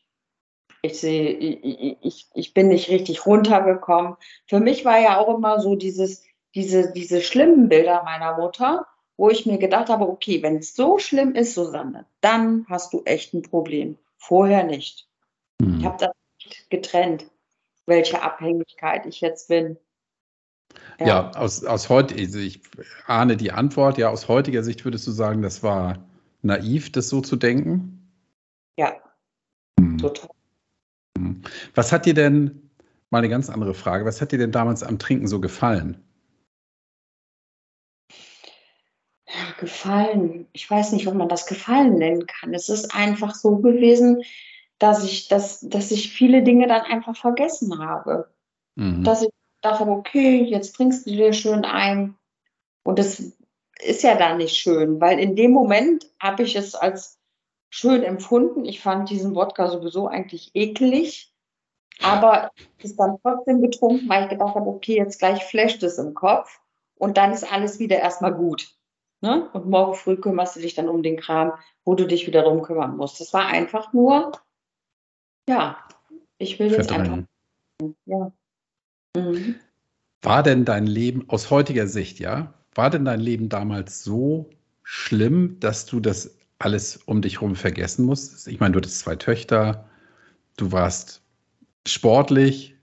[0.81, 4.17] ich sehe, ich, ich, ich bin nicht richtig runtergekommen.
[4.47, 8.87] Für mich war ja auch immer so dieses, diese, diese schlimmen Bilder meiner Mutter,
[9.21, 13.03] wo ich mir gedacht habe, okay, wenn es so schlimm ist, Susanne, dann hast du
[13.05, 13.99] echt ein Problem.
[14.17, 15.07] Vorher nicht.
[15.59, 15.77] Mhm.
[15.77, 16.09] Ich habe das
[16.43, 17.25] nicht getrennt,
[17.85, 19.77] welche Abhängigkeit ich jetzt bin.
[20.99, 22.61] Ja, ja aus, aus heute, also ich
[23.05, 26.03] ahne die Antwort, ja, aus heutiger Sicht würdest du sagen, das war
[26.41, 28.11] naiv, das so zu denken?
[28.75, 28.95] Ja,
[29.79, 29.99] mhm.
[29.99, 30.31] total.
[31.15, 31.43] Hm.
[31.75, 32.71] Was hat dir denn,
[33.11, 36.03] mal eine ganz andere Frage, was hat dir denn damals am Trinken so gefallen?
[39.61, 40.47] Gefallen.
[40.51, 42.53] Ich weiß nicht, ob man das gefallen nennen kann.
[42.53, 44.23] Es ist einfach so gewesen,
[44.79, 48.29] dass ich, dass, dass ich viele Dinge dann einfach vergessen habe.
[48.75, 49.05] Mhm.
[49.05, 49.29] Dass ich
[49.61, 52.15] dachte, okay, jetzt trinkst du dir schön ein.
[52.83, 53.23] Und das
[53.79, 57.19] ist ja dann nicht schön, weil in dem Moment habe ich es als
[57.69, 58.65] schön empfunden.
[58.65, 61.31] Ich fand diesen Wodka sowieso eigentlich eklig.
[62.01, 65.99] Aber ich ist dann trotzdem getrunken, weil ich gedacht habe, okay, jetzt gleich flasht es
[65.99, 66.59] im Kopf
[66.95, 68.75] und dann ist alles wieder erstmal gut.
[69.21, 69.49] Ne?
[69.53, 71.53] Und morgen früh kümmerst du dich dann um den Kram,
[71.85, 73.19] wo du dich wieder drum kümmern musst.
[73.19, 74.31] Das war einfach nur,
[75.47, 75.77] ja,
[76.39, 77.19] ich will jetzt einfach.
[78.05, 78.31] Ja.
[79.15, 79.55] Mhm.
[80.23, 84.49] War denn dein Leben aus heutiger Sicht, ja, war denn dein Leben damals so
[84.83, 88.47] schlimm, dass du das alles um dich herum vergessen musstest?
[88.47, 89.89] Ich meine, du hattest zwei Töchter,
[90.57, 91.21] du warst
[91.87, 92.75] sportlich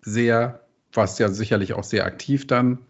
[0.00, 2.86] sehr, warst ja sicherlich auch sehr aktiv dann.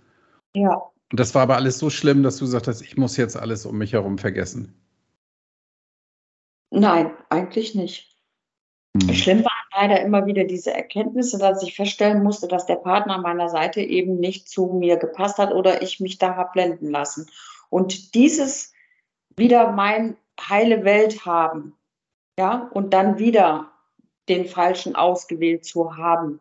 [0.54, 0.90] Ja.
[1.10, 3.78] Und das war aber alles so schlimm, dass du sagtest, ich muss jetzt alles um
[3.78, 4.74] mich herum vergessen.
[6.70, 8.16] Nein, eigentlich nicht.
[9.00, 9.14] Hm.
[9.14, 13.22] Schlimm waren leider immer wieder diese Erkenntnisse, dass ich feststellen musste, dass der Partner an
[13.22, 17.30] meiner Seite eben nicht zu mir gepasst hat oder ich mich da habe blenden lassen.
[17.68, 18.72] Und dieses
[19.36, 21.74] wieder mein heile Welt haben,
[22.38, 23.72] ja, und dann wieder
[24.28, 26.40] den Falschen ausgewählt zu haben,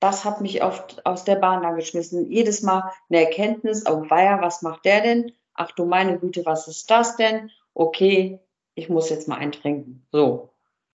[0.00, 2.30] das hat mich oft aus der Bahn dann geschmissen.
[2.30, 5.32] Jedes Mal eine Erkenntnis, oh weia, was macht der denn?
[5.54, 7.50] Ach du meine Güte, was ist das denn?
[7.74, 8.40] Okay,
[8.74, 10.06] ich muss jetzt mal eintrinken.
[10.10, 10.50] So.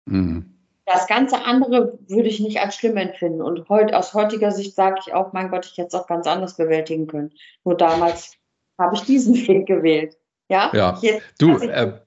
[0.07, 0.57] Mhm.
[0.87, 3.43] Das ganze andere würde ich nicht als schlimm empfinden.
[3.43, 6.27] Und heut, aus heutiger Sicht sage ich auch, mein Gott, ich hätte es auch ganz
[6.27, 7.33] anders bewältigen können.
[7.65, 8.37] Nur damals
[8.79, 10.17] habe ich diesen Weg gewählt.
[10.49, 10.99] Ja, ja.
[11.01, 12.01] Jetzt, du, äh,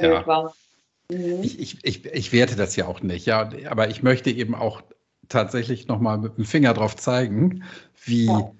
[0.00, 0.52] ja.
[1.10, 1.42] Mhm.
[1.42, 4.82] Ich, ich, ich, ich werte das ja auch nicht, ja, aber ich möchte eben auch
[5.28, 7.64] tatsächlich nochmal mit dem Finger drauf zeigen,
[8.04, 8.50] wie ja.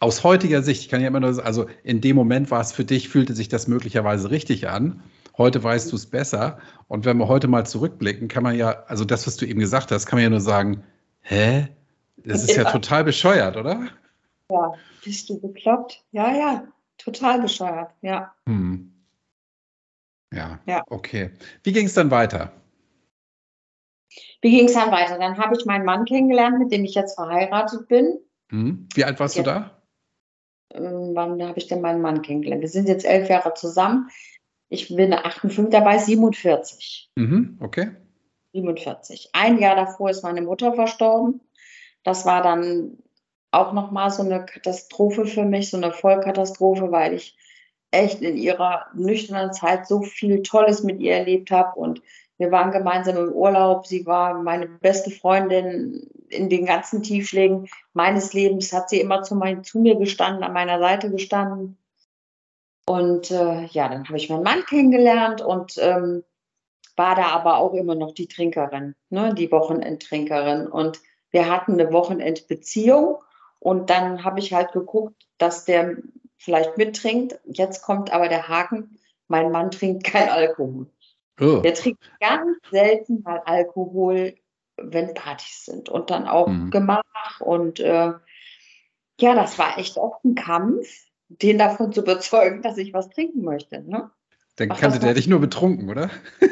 [0.00, 2.72] aus heutiger Sicht, ich kann ja immer nur sagen, also in dem Moment war es
[2.72, 5.02] für dich, fühlte sich das möglicherweise richtig an.
[5.36, 6.58] Heute weißt du es besser.
[6.88, 9.92] Und wenn wir heute mal zurückblicken, kann man ja, also das, was du eben gesagt
[9.92, 10.82] hast, kann man ja nur sagen,
[11.20, 11.68] hä?
[12.16, 13.88] Das ist ja, ja total bescheuert, oder?
[14.50, 16.02] Ja, bist du bekloppt?
[16.10, 16.64] Ja, ja,
[16.98, 18.32] total bescheuert, ja.
[18.46, 18.92] Hm.
[20.32, 21.30] Ja, ja, okay.
[21.62, 22.52] Wie ging es dann weiter?
[24.40, 25.18] Wie ging es dann weiter?
[25.18, 28.18] Dann habe ich meinen Mann kennengelernt, mit dem ich jetzt verheiratet bin.
[28.50, 28.88] Hm.
[28.94, 29.42] Wie alt warst ja.
[29.42, 29.82] du da?
[30.74, 32.62] Ähm, wann habe ich denn meinen Mann kennengelernt?
[32.62, 34.10] Wir sind jetzt elf Jahre zusammen.
[34.68, 37.10] Ich bin 58, dabei 47.
[37.16, 37.90] Mhm, okay.
[38.52, 39.30] 47.
[39.32, 41.40] Ein Jahr davor ist meine Mutter verstorben.
[42.02, 42.98] Das war dann
[43.50, 47.36] auch nochmal so eine Katastrophe für mich, so eine Vollkatastrophe, weil ich
[47.90, 52.02] echt in ihrer nüchternen Zeit so viel Tolles mit ihr erlebt habe und
[52.38, 53.86] wir waren gemeinsam im Urlaub.
[53.86, 58.72] Sie war meine beste Freundin in den ganzen Tiefschlägen meines Lebens.
[58.72, 61.76] Hat sie immer zu, mein, zu mir gestanden, an meiner Seite gestanden.
[62.86, 66.24] Und äh, ja, dann habe ich meinen Mann kennengelernt und ähm,
[66.96, 70.68] war da aber auch immer noch die Trinkerin, ne, die Wochenendtrinkerin.
[70.68, 73.18] Und wir hatten eine Wochenendbeziehung
[73.58, 75.96] und dann habe ich halt geguckt, dass der
[76.38, 77.38] vielleicht mittrinkt.
[77.44, 80.86] Jetzt kommt aber der Haken, mein Mann trinkt kein Alkohol.
[81.40, 81.58] Oh.
[81.58, 84.34] Der trinkt ganz selten mal Alkohol,
[84.76, 86.70] wenn Partys sind und dann auch mhm.
[86.70, 87.40] Gemach.
[87.40, 88.12] Und äh,
[89.20, 90.86] ja, das war echt oft ein Kampf,
[91.28, 93.82] den davon zu überzeugen, dass ich was trinken möchte.
[93.82, 94.10] Ne?
[94.56, 96.10] Dann Ach, kannte der dich nur betrunken, oder?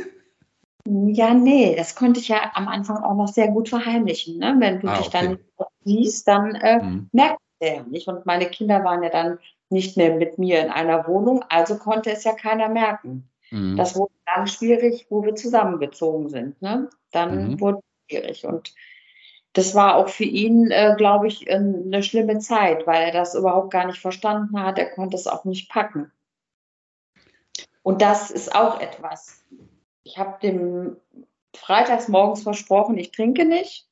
[0.89, 4.39] Ja, nee, das konnte ich ja am Anfang auch noch sehr gut verheimlichen.
[4.39, 4.55] Ne?
[4.59, 5.19] Wenn du ah, dich okay.
[5.21, 5.39] dann
[5.85, 7.09] siehst, dann äh, mhm.
[7.11, 8.07] merkt der ja nicht.
[8.09, 12.11] Und meine Kinder waren ja dann nicht mehr mit mir in einer Wohnung, also konnte
[12.13, 13.29] es ja keiner merken.
[13.51, 13.77] Mhm.
[13.77, 16.61] Das wurde dann schwierig, wo wir zusammengezogen sind.
[16.63, 16.89] Ne?
[17.13, 17.61] Dann mhm.
[17.61, 18.47] wurde es schwierig.
[18.47, 18.75] Und
[19.53, 23.73] das war auch für ihn, äh, glaube ich, eine schlimme Zeit, weil er das überhaupt
[23.73, 24.79] gar nicht verstanden hat.
[24.79, 26.13] Er konnte es auch nicht packen.
[27.83, 29.45] Und das ist auch etwas.
[30.03, 30.97] Ich habe dem
[31.55, 33.89] freitags morgens versprochen, ich trinke nicht.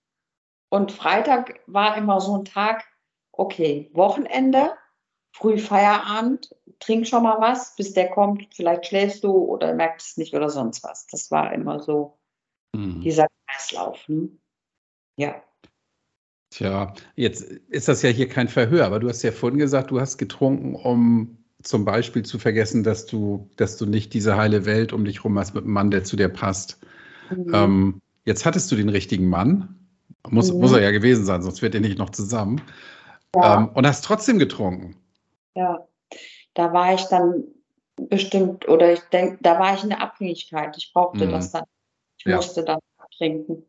[0.69, 2.85] Und Freitag war immer so ein Tag,
[3.33, 4.73] okay, Wochenende,
[5.35, 10.17] früh Feierabend, trink schon mal was, bis der kommt, vielleicht schläfst du oder merkst es
[10.17, 11.09] nicht oder sonst was.
[11.09, 12.19] Das war immer so
[12.73, 13.01] mhm.
[13.01, 14.09] dieser Kreislauf.
[14.09, 14.29] Ne?
[15.17, 15.43] Ja.
[16.51, 20.01] Tja, jetzt ist das ja hier kein Verhör, aber du hast ja vorhin gesagt, du
[20.01, 24.93] hast getrunken, um zum Beispiel zu vergessen, dass du, dass du nicht diese heile Welt
[24.93, 26.79] um dich rum hast mit einem Mann, der zu dir passt.
[27.31, 27.51] Mhm.
[27.53, 29.81] Ähm, jetzt hattest du den richtigen Mann.
[30.29, 30.61] Muss, mhm.
[30.61, 32.61] muss er ja gewesen sein, sonst wird ihr nicht noch zusammen.
[33.35, 33.63] Ja.
[33.63, 34.95] Ähm, und hast trotzdem getrunken.
[35.55, 35.87] Ja,
[36.55, 37.45] da war ich dann
[37.97, 40.77] bestimmt, oder ich denke, da war ich in der Abhängigkeit.
[40.77, 41.33] Ich brauchte mhm.
[41.33, 41.65] das dann.
[42.19, 42.37] Ich ja.
[42.37, 42.81] musste dann
[43.17, 43.65] trinken.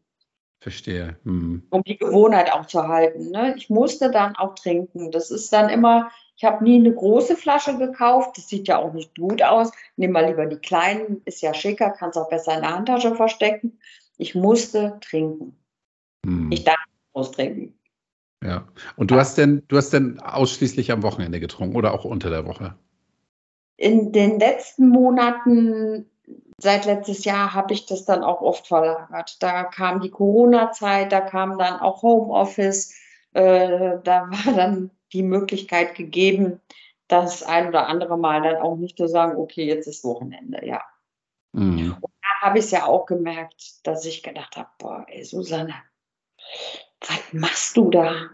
[0.60, 1.20] Verstehe.
[1.24, 1.68] Mhm.
[1.70, 3.30] Um die Gewohnheit auch zu halten.
[3.30, 3.54] Ne?
[3.56, 5.12] Ich musste dann auch trinken.
[5.12, 8.38] Das ist dann immer, ich habe nie eine große Flasche gekauft.
[8.38, 9.72] Das sieht ja auch nicht gut aus.
[9.96, 13.80] Nimm mal lieber die kleinen, ist ja schicker, kannst auch besser in der Handtasche verstecken.
[14.18, 15.56] Ich musste trinken.
[16.26, 16.52] Mhm.
[16.52, 16.80] Ich darf
[17.14, 17.78] muss trinken.
[18.46, 18.68] Ja.
[18.96, 22.46] Und du hast denn, du hast denn ausschließlich am Wochenende getrunken oder auch unter der
[22.46, 22.76] Woche?
[23.78, 26.10] In den letzten Monaten,
[26.58, 29.42] seit letztes Jahr, habe ich das dann auch oft verlagert.
[29.42, 32.94] Da kam die Corona-Zeit, da kam dann auch Homeoffice,
[33.34, 36.62] äh, da war dann die Möglichkeit gegeben,
[37.08, 40.84] das ein oder andere Mal dann auch nicht zu sagen, okay, jetzt ist Wochenende, ja.
[41.52, 41.98] Mhm.
[42.00, 45.74] Und da habe ich es ja auch gemerkt, dass ich gedacht habe, boah, ey, Susanne,
[47.02, 48.30] was machst du da?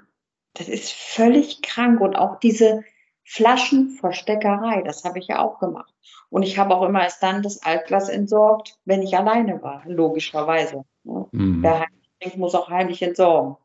[0.54, 2.02] Das ist völlig krank.
[2.02, 2.84] Und auch diese
[3.24, 5.94] Flaschenversteckerei, das habe ich ja auch gemacht.
[6.30, 10.86] Und ich habe auch immer erst dann das Altglas entsorgt, wenn ich alleine war, logischerweise.
[11.04, 11.28] Ne?
[11.32, 11.64] Mhm.
[11.64, 13.58] Wer heimlich trinkt, muss auch heimlich entsorgen.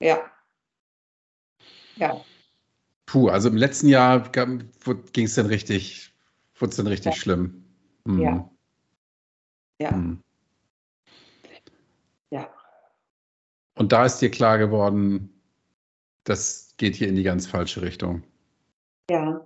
[0.00, 0.18] Ja.
[1.96, 2.20] Ja.
[3.06, 6.12] Puh, also im letzten Jahr ging es dann richtig,
[6.56, 7.20] wurde es dann richtig ja.
[7.20, 7.64] schlimm.
[8.04, 8.20] Mhm.
[8.20, 8.50] Ja.
[9.80, 9.90] Ja.
[9.92, 10.22] Mhm.
[12.30, 12.48] Ja.
[13.74, 15.37] Und da ist dir klar geworden,
[16.28, 18.22] das geht hier in die ganz falsche Richtung.
[19.10, 19.44] Ja.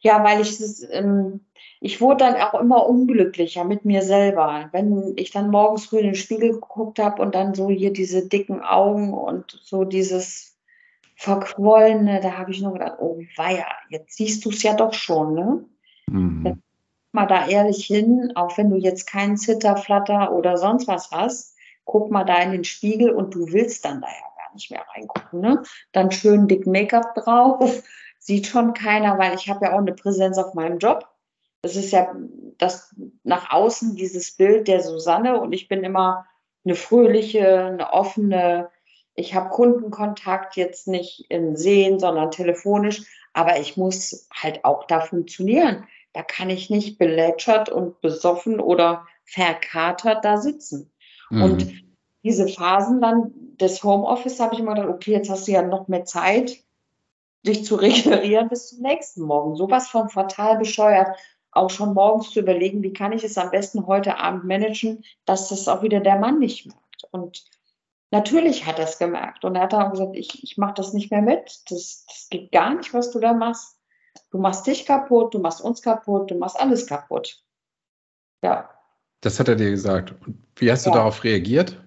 [0.00, 1.40] Ja, weil ich es, ähm,
[1.80, 4.68] ich wurde dann auch immer unglücklicher mit mir selber.
[4.72, 8.26] Wenn ich dann morgens früh in den Spiegel geguckt habe und dann so hier diese
[8.26, 10.58] dicken Augen und so dieses
[11.16, 15.34] Verquollene, da habe ich nur gedacht, oh weia, jetzt siehst du es ja doch schon,
[15.34, 15.64] ne?
[16.06, 16.62] Mhm.
[17.12, 22.10] Mal da ehrlich hin, auch wenn du jetzt keinen Zitterflatter oder sonst was hast, guck
[22.10, 25.40] mal da in den Spiegel und du willst dann da ja gar nicht mehr reingucken,
[25.40, 25.62] ne?
[25.92, 27.82] Dann schön dick Make-up drauf,
[28.18, 31.06] sieht schon keiner, weil ich habe ja auch eine Präsenz auf meinem Job.
[31.62, 32.14] Das ist ja
[32.58, 36.26] das nach außen dieses Bild der Susanne und ich bin immer
[36.64, 38.70] eine fröhliche, eine offene.
[39.14, 45.00] Ich habe Kundenkontakt jetzt nicht im Sehen, sondern telefonisch, aber ich muss halt auch da
[45.00, 45.86] funktionieren.
[46.12, 50.90] Da kann ich nicht belätschert und besoffen oder verkatert da sitzen.
[51.30, 51.42] Mhm.
[51.42, 51.89] Und
[52.22, 55.88] diese Phasen dann des Homeoffice habe ich immer gedacht, okay, jetzt hast du ja noch
[55.88, 56.58] mehr Zeit,
[57.46, 59.56] dich zu regenerieren bis zum nächsten Morgen.
[59.56, 61.16] Sowas von fatal bescheuert.
[61.52, 65.48] Auch schon morgens zu überlegen, wie kann ich es am besten heute Abend managen, dass
[65.48, 67.08] das auch wieder der Mann nicht merkt.
[67.10, 67.44] Und
[68.12, 69.44] natürlich hat er es gemerkt.
[69.44, 71.62] Und er hat dann gesagt, ich, ich mache das nicht mehr mit.
[71.70, 73.78] Das, das geht gar nicht, was du da machst.
[74.30, 77.42] Du machst dich kaputt, du machst uns kaputt, du machst alles kaputt.
[78.44, 78.70] Ja.
[79.20, 80.14] Das hat er dir gesagt.
[80.24, 80.92] Und wie hast ja.
[80.92, 81.80] du darauf reagiert?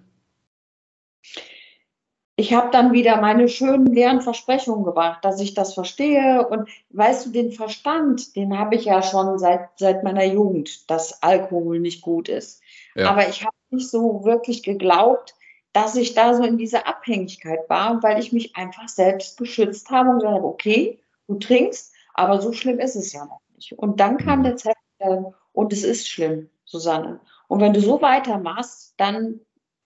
[2.36, 6.48] Ich habe dann wieder meine schönen leeren Versprechungen gebracht, dass ich das verstehe.
[6.48, 11.22] Und weißt du, den Verstand, den habe ich ja schon seit, seit meiner Jugend, dass
[11.22, 12.62] Alkohol nicht gut ist.
[12.96, 13.12] Ja.
[13.12, 15.36] Aber ich habe nicht so wirklich geglaubt,
[15.74, 20.10] dass ich da so in dieser Abhängigkeit war, weil ich mich einfach selbst geschützt habe
[20.10, 23.74] und gesagt habe, okay, du trinkst, aber so schlimm ist es ja noch nicht.
[23.78, 24.44] Und dann kam mhm.
[24.44, 27.20] der Zeitpunkt, und es ist schlimm, Susanne.
[27.48, 29.40] Und wenn du so weitermachst, dann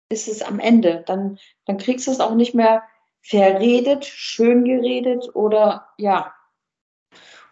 [0.08, 1.04] ist es am Ende.
[1.06, 2.82] Dann, dann kriegst du es auch nicht mehr
[3.22, 6.32] verredet, schön geredet oder ja.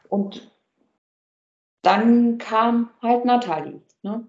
[0.08, 0.52] Und
[1.82, 3.82] dann kam halt Nathalie.
[4.02, 4.28] Ne?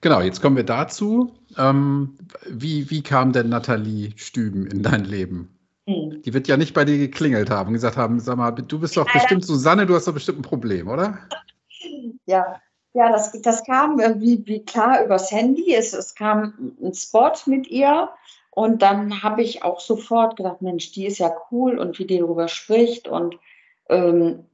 [0.00, 1.34] Genau, jetzt kommen wir dazu.
[1.56, 5.58] Ähm, wie, wie kam denn Nathalie Stüben in dein Leben?
[5.88, 6.22] Hm.
[6.22, 8.96] Die wird ja nicht bei dir geklingelt haben und gesagt haben, sag mal, du bist
[8.96, 11.18] doch bestimmt Susanne, du hast doch bestimmt ein Problem, oder?
[12.26, 12.60] Ja,
[12.94, 15.74] ja, das, das kam irgendwie wie klar übers Handy.
[15.74, 18.08] Es, es kam ein Spot mit ihr
[18.50, 22.18] und dann habe ich auch sofort gedacht, Mensch, die ist ja cool und wie die
[22.18, 23.06] darüber spricht.
[23.06, 23.38] Und
[23.88, 24.46] ähm,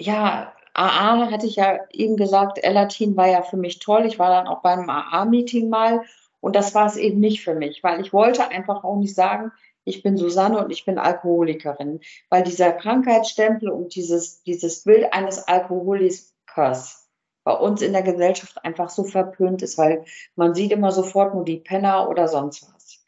[0.00, 4.04] ja, AA hatte ich ja eben gesagt, Elatin war ja für mich toll.
[4.06, 6.02] Ich war dann auch beim AA-Meeting mal
[6.40, 9.52] und das war es eben nicht für mich, weil ich wollte einfach auch nicht sagen,
[9.84, 15.46] ich bin Susanne und ich bin Alkoholikerin, weil dieser Krankheitsstempel und dieses, dieses Bild eines
[15.46, 17.05] Alkoholikers,
[17.46, 20.04] bei uns in der Gesellschaft einfach so verpönt ist, weil
[20.34, 23.04] man sieht immer sofort nur die Penner oder sonst was.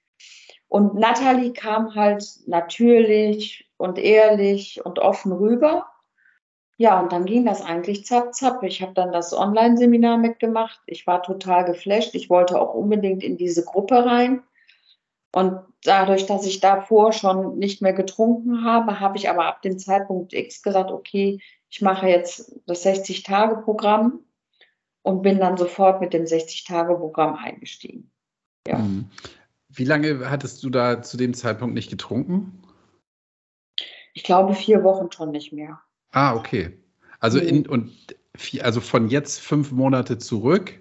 [0.69, 5.89] Und Natalie kam halt natürlich und ehrlich und offen rüber.
[6.77, 8.63] Ja, und dann ging das eigentlich zapp, zapp.
[8.63, 10.81] Ich habe dann das Online-Seminar mitgemacht.
[10.87, 12.15] Ich war total geflasht.
[12.15, 14.45] Ich wollte auch unbedingt in diese Gruppe rein.
[15.33, 19.81] Und dadurch, dass ich davor schon nicht mehr getrunken habe, habe ich aber ab dem
[19.81, 24.21] Zeitpunkt X gesagt, okay, ich mache jetzt das 60-Tage-Programm
[25.09, 28.11] und bin dann sofort mit dem 60-Tage-Programm eingestiegen.
[28.67, 28.77] Ja.
[28.77, 29.07] Mhm.
[29.71, 32.63] Wie lange hattest du da zu dem Zeitpunkt nicht getrunken?
[34.13, 35.81] Ich glaube vier Wochen schon nicht mehr.
[36.11, 36.79] Ah, okay.
[37.21, 37.91] Also in und
[38.37, 40.79] vier, also von jetzt fünf Monate zurück,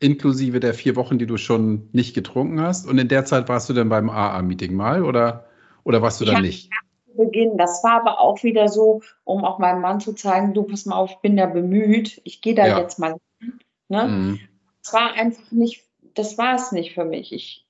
[0.00, 2.88] inklusive der vier Wochen, die du schon nicht getrunken hast.
[2.88, 5.46] Und in der Zeit warst du dann beim AA-Meeting mal oder,
[5.84, 6.70] oder warst du da nicht?
[7.14, 7.56] Beginn.
[7.56, 10.96] Das war aber auch wieder so, um auch meinem Mann zu zeigen, du pass mal
[10.96, 12.80] auf, ich bin da bemüht, ich gehe da ja.
[12.80, 13.16] jetzt mal
[13.90, 14.04] Ne?
[14.04, 14.40] Mhm.
[14.82, 17.32] Das war einfach nicht, das war es nicht für mich.
[17.32, 17.66] Ich,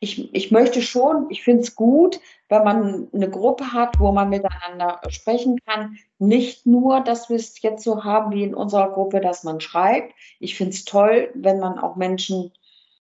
[0.00, 4.28] ich, ich möchte schon, ich finde es gut, wenn man eine Gruppe hat, wo man
[4.28, 5.96] miteinander sprechen kann.
[6.18, 10.12] Nicht nur, dass wir es jetzt so haben wie in unserer Gruppe, dass man schreibt.
[10.40, 12.52] Ich finde es toll, wenn man auch Menschen,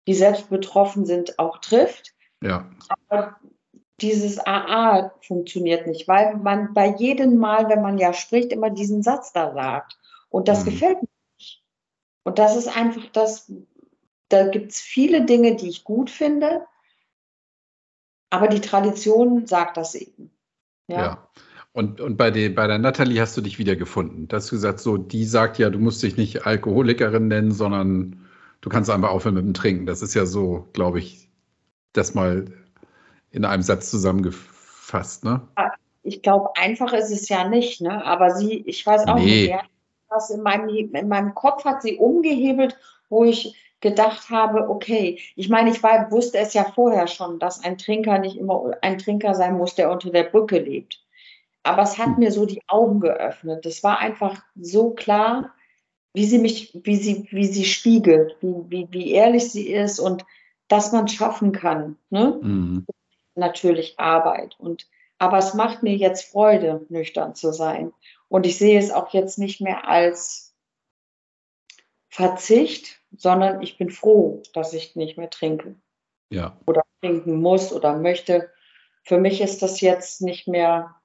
[0.05, 2.13] die selbst betroffen sind, auch trifft.
[2.43, 2.69] Ja.
[2.89, 3.37] Aber
[4.01, 9.01] dieses AA funktioniert nicht, weil man bei jedem Mal, wenn man ja spricht, immer diesen
[9.03, 9.97] Satz da sagt.
[10.29, 10.71] Und das mhm.
[10.71, 11.09] gefällt mir
[12.29, 13.51] und das ist einfach das,
[14.29, 16.63] da gibt es viele Dinge, die ich gut finde,
[18.29, 20.29] aber die Tradition sagt das eben.
[20.87, 20.97] Ja.
[21.01, 21.29] ja.
[21.73, 24.27] Und, und bei, der, bei der Nathalie hast du dich wiedergefunden.
[24.27, 28.27] Da hast du gesagt, so, die sagt ja, du musst dich nicht Alkoholikerin nennen, sondern
[28.61, 29.87] du kannst einfach aufhören mit dem Trinken.
[29.87, 31.31] Das ist ja so, glaube ich,
[31.93, 32.45] das mal
[33.31, 35.47] in einem Satz zusammengefasst, ne?
[36.03, 38.05] Ich glaube, einfach ist es ja nicht, ne?
[38.05, 39.47] Aber sie, ich weiß auch nee.
[39.47, 39.69] nicht,
[40.09, 42.77] was in meinem, in meinem Kopf hat sie umgehebelt,
[43.09, 47.63] wo ich gedacht habe, okay, ich meine, ich war, wusste es ja vorher schon, dass
[47.63, 51.01] ein Trinker nicht immer ein Trinker sein muss, der unter der Brücke lebt.
[51.63, 52.19] Aber es hat hm.
[52.19, 53.65] mir so die Augen geöffnet.
[53.65, 55.53] Das war einfach so klar,
[56.13, 60.25] wie sie mich, wie sie, wie sie spiegelt, wie, wie, wie ehrlich sie ist und
[60.67, 61.97] dass man schaffen kann.
[62.09, 62.39] Ne?
[62.41, 62.85] Mhm.
[63.35, 64.55] Natürlich Arbeit.
[64.59, 64.87] Und,
[65.17, 67.93] aber es macht mir jetzt Freude, nüchtern zu sein.
[68.29, 70.55] Und ich sehe es auch jetzt nicht mehr als
[72.09, 75.75] Verzicht, sondern ich bin froh, dass ich nicht mehr trinke.
[76.31, 76.57] Ja.
[76.67, 78.51] Oder trinken muss oder möchte.
[79.03, 80.95] Für mich ist das jetzt nicht mehr,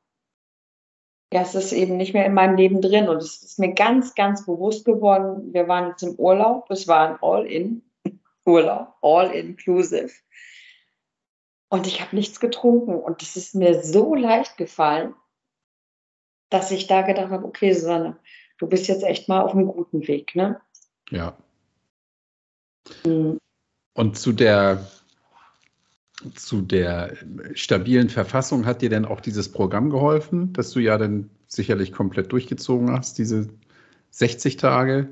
[1.32, 3.08] ja, es ist eben nicht mehr in meinem Leben drin.
[3.08, 5.52] Und es ist mir ganz, ganz bewusst geworden.
[5.54, 6.70] Wir waren jetzt im Urlaub.
[6.70, 10.12] Es war ein All-in-Urlaub, all-inclusive.
[11.70, 12.96] Und ich habe nichts getrunken.
[12.96, 15.14] Und es ist mir so leicht gefallen,
[16.50, 18.16] dass ich da gedacht habe, okay, Susanne,
[18.58, 20.60] du bist jetzt echt mal auf einem guten Weg, ne?
[21.10, 21.36] Ja.
[23.04, 23.38] Mhm.
[23.94, 24.86] Und zu der,
[26.34, 27.16] zu der
[27.54, 32.32] stabilen Verfassung hat dir denn auch dieses Programm geholfen, das du ja dann sicherlich komplett
[32.32, 33.48] durchgezogen hast, diese
[34.10, 35.08] 60 Tage?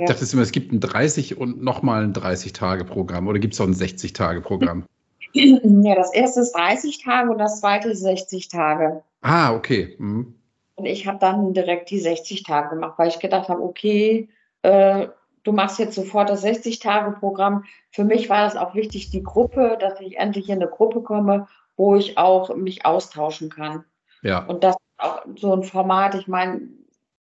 [0.00, 0.06] Ja.
[0.06, 3.66] Ich dachte immer, es gibt ein 30 und nochmal ein 30-Tage-Programm oder gibt es auch
[3.66, 4.84] ein 60-Tage-Programm?
[5.32, 9.02] Ja, das erste ist 30 Tage und das zweite ist 60 Tage.
[9.20, 9.96] Ah, okay.
[9.98, 10.34] Mhm.
[10.78, 14.28] Und ich habe dann direkt die 60 Tage gemacht, weil ich gedacht habe, okay,
[14.62, 15.08] äh,
[15.42, 17.64] du machst jetzt sofort das 60-Tage-Programm.
[17.90, 21.48] Für mich war das auch wichtig, die Gruppe, dass ich endlich in eine Gruppe komme,
[21.76, 23.84] wo ich auch mich austauschen kann.
[24.22, 24.44] Ja.
[24.46, 26.68] Und das ist auch so ein Format, ich meine,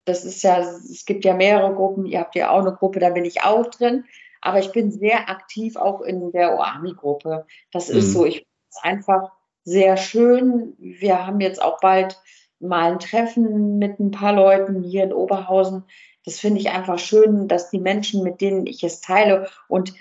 [0.06, 3.10] das ist ja, es gibt ja mehrere Gruppen, ihr habt ja auch eine Gruppe, da
[3.10, 4.06] bin ich auch drin,
[4.40, 7.46] aber ich bin sehr aktiv auch in der OAMI-Gruppe.
[7.72, 7.98] Das mhm.
[7.98, 9.32] ist so, ich finde es einfach
[9.66, 10.74] sehr schön.
[10.80, 12.18] Wir haben jetzt auch bald
[12.62, 15.84] mal ein Treffen mit ein paar Leuten hier in Oberhausen.
[16.26, 19.94] Das finde ich einfach schön, dass die Menschen, mit denen ich es teile und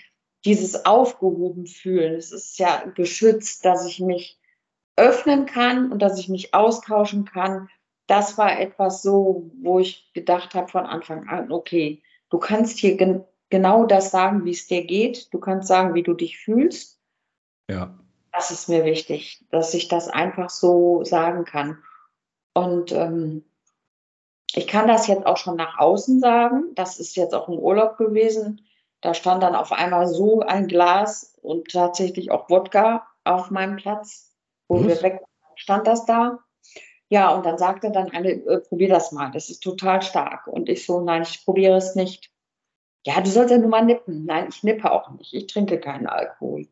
[0.45, 4.39] dieses aufgehoben fühlen, es ist ja geschützt, dass ich mich
[4.97, 7.69] öffnen kann und dass ich mich austauschen kann.
[8.07, 12.97] Das war etwas so, wo ich gedacht habe von Anfang an, okay, du kannst hier
[12.97, 15.33] gen genau das sagen, wie es dir geht.
[15.35, 17.01] Du kannst sagen, wie du dich fühlst.
[17.69, 17.99] Ja.
[18.33, 21.79] Das ist mir wichtig, dass ich das einfach so sagen kann.
[22.55, 23.45] Und ähm,
[24.55, 26.75] ich kann das jetzt auch schon nach außen sagen.
[26.75, 28.67] Das ist jetzt auch ein Urlaub gewesen.
[29.01, 34.35] Da stand dann auf einmal so ein Glas und tatsächlich auch Wodka auf meinem Platz,
[34.69, 34.87] wo Was?
[34.87, 35.23] wir weg
[35.57, 36.39] stand das da.
[37.09, 40.47] Ja, und dann sagte dann eine, äh, probier das mal, das ist total stark.
[40.47, 42.31] Und ich so, nein, ich probiere es nicht.
[43.05, 44.25] Ja, du sollst ja nur mal nippen.
[44.25, 45.33] Nein, ich nippe auch nicht.
[45.33, 46.69] Ich trinke keinen Alkohol.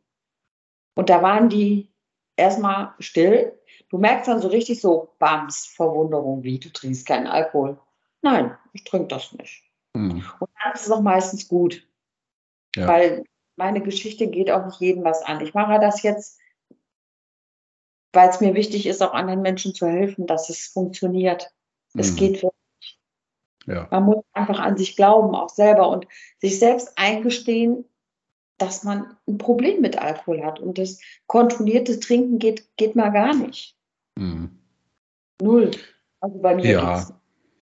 [0.94, 1.92] Und da waren die
[2.36, 3.57] erstmal still
[3.90, 7.80] Du merkst dann so richtig so, Bams, Verwunderung, wie du trinkst keinen Alkohol.
[8.20, 9.64] Nein, ich trinke das nicht.
[9.94, 10.24] Mhm.
[10.38, 11.86] Und dann ist es auch meistens gut.
[12.76, 12.86] Ja.
[12.86, 13.24] Weil
[13.56, 15.40] meine Geschichte geht auch nicht jedem was an.
[15.40, 16.38] Ich mache das jetzt,
[18.12, 21.50] weil es mir wichtig ist, auch anderen Menschen zu helfen, dass es funktioniert.
[21.94, 22.00] Mhm.
[22.00, 23.00] Es geht wirklich.
[23.66, 23.88] Ja.
[23.90, 26.06] Man muss einfach an sich glauben, auch selber und
[26.38, 27.84] sich selbst eingestehen,
[28.58, 30.60] dass man ein Problem mit Alkohol hat.
[30.60, 33.77] Und das kontrollierte Trinken geht, geht mal gar nicht.
[34.18, 34.50] Mhm.
[35.40, 35.70] Null.
[36.20, 36.64] Also bei mir.
[36.64, 37.06] Ja,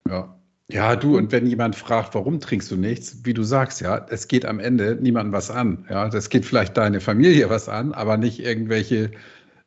[0.07, 0.31] ja.
[0.67, 4.27] Ja, du, und wenn jemand fragt, warum trinkst du nichts, wie du sagst, ja, es
[4.27, 5.85] geht am Ende niemandem was an.
[5.91, 9.11] Ja, das geht vielleicht deine Familie was an, aber nicht irgendwelche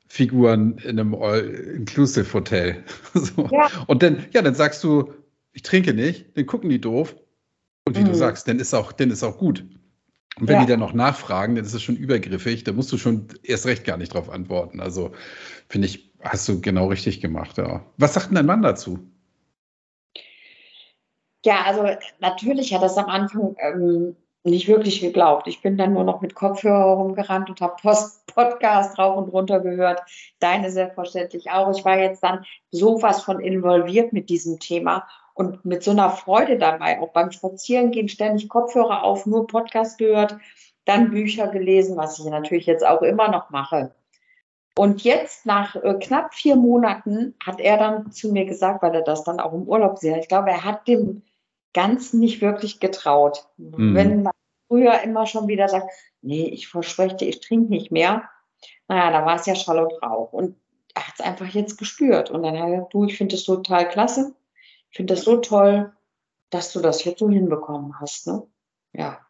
[0.09, 2.82] Figuren in einem All-Inclusive-Hotel.
[3.14, 3.49] so.
[3.53, 3.68] ja.
[3.86, 5.12] Und dann, ja, dann sagst du,
[5.53, 7.14] ich trinke nicht, dann gucken die doof.
[7.86, 8.07] Und wie mhm.
[8.07, 9.64] du sagst, dann ist auch, dann ist auch gut.
[10.41, 10.61] Und wenn ja.
[10.62, 13.84] die dann noch nachfragen, dann ist es schon übergriffig, da musst du schon erst recht
[13.84, 14.80] gar nicht drauf antworten.
[14.80, 15.12] Also
[15.68, 17.84] finde ich Hast du genau richtig gemacht, ja.
[17.97, 18.99] Was sagt denn dein Mann dazu?
[21.45, 21.86] Ja, also
[22.18, 25.47] natürlich hat es am Anfang ähm, nicht wirklich geglaubt.
[25.47, 27.76] Ich bin dann nur noch mit Kopfhörer rumgerannt und habe
[28.26, 30.01] Podcast drauf und runter gehört.
[30.41, 31.70] Deine selbstverständlich auch.
[31.76, 35.07] Ich war jetzt dann sowas von involviert mit diesem Thema
[35.39, 40.36] und mit so einer Freude dabei, auch beim Spazierengehen ständig Kopfhörer auf, nur Podcast gehört,
[40.84, 43.95] dann Bücher gelesen, was ich natürlich jetzt auch immer noch mache.
[44.76, 49.03] Und jetzt nach äh, knapp vier Monaten hat er dann zu mir gesagt, weil er
[49.03, 50.16] das dann auch im Urlaub sieht.
[50.16, 51.22] Ich glaube, er hat dem
[51.72, 53.47] Ganzen nicht wirklich getraut.
[53.59, 53.95] Mhm.
[53.95, 54.32] Wenn man
[54.66, 58.28] früher immer schon wieder sagt, nee, ich verspreche dir, ich trinke nicht mehr.
[58.89, 60.32] Naja, da war es ja Schall und Rauch.
[60.32, 60.57] Und
[60.95, 62.32] er hat es einfach jetzt gespürt.
[62.32, 64.34] Und dann hat er gesagt, du, ich finde es total klasse.
[64.91, 65.93] Ich finde es so toll,
[66.51, 68.26] dass du das jetzt so hinbekommen hast.
[68.26, 68.43] Ne?
[68.93, 69.20] Ja.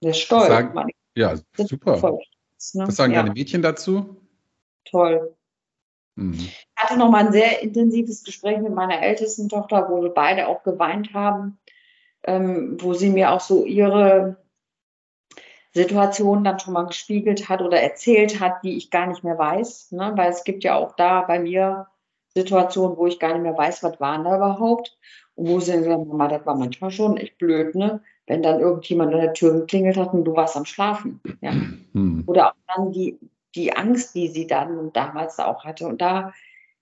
[0.00, 0.48] Ist stolz.
[0.48, 1.96] Sagen, ja, super.
[2.74, 2.86] Ne?
[2.86, 3.22] Was sagen ja.
[3.22, 4.16] deine Mädchen dazu?
[4.84, 5.34] toll.
[6.14, 6.34] Mhm.
[6.34, 10.48] Ich hatte noch mal ein sehr intensives Gespräch mit meiner ältesten Tochter, wo wir beide
[10.48, 11.58] auch geweint haben,
[12.24, 14.36] ähm, wo sie mir auch so ihre
[15.74, 19.92] Situationen dann schon mal gespiegelt hat oder erzählt hat, die ich gar nicht mehr weiß.
[19.92, 20.12] Ne?
[20.14, 21.86] Weil es gibt ja auch da bei mir
[22.34, 24.96] Situationen, wo ich gar nicht mehr weiß, was waren da überhaupt.
[25.34, 28.00] Und wo sie sagen, Mama, das war manchmal schon echt blöd, ne?
[28.26, 31.20] Wenn dann irgendjemand an der Tür geklingelt hat und du warst am Schlafen.
[31.40, 31.52] Ja?
[31.92, 32.24] Hm.
[32.26, 33.18] Oder auch dann die,
[33.54, 35.86] die Angst, die sie dann damals auch hatte.
[35.86, 36.32] Und da,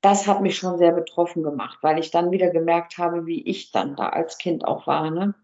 [0.00, 3.72] das hat mich schon sehr betroffen gemacht, weil ich dann wieder gemerkt habe, wie ich
[3.72, 5.10] dann da als Kind auch war.
[5.10, 5.34] Ne?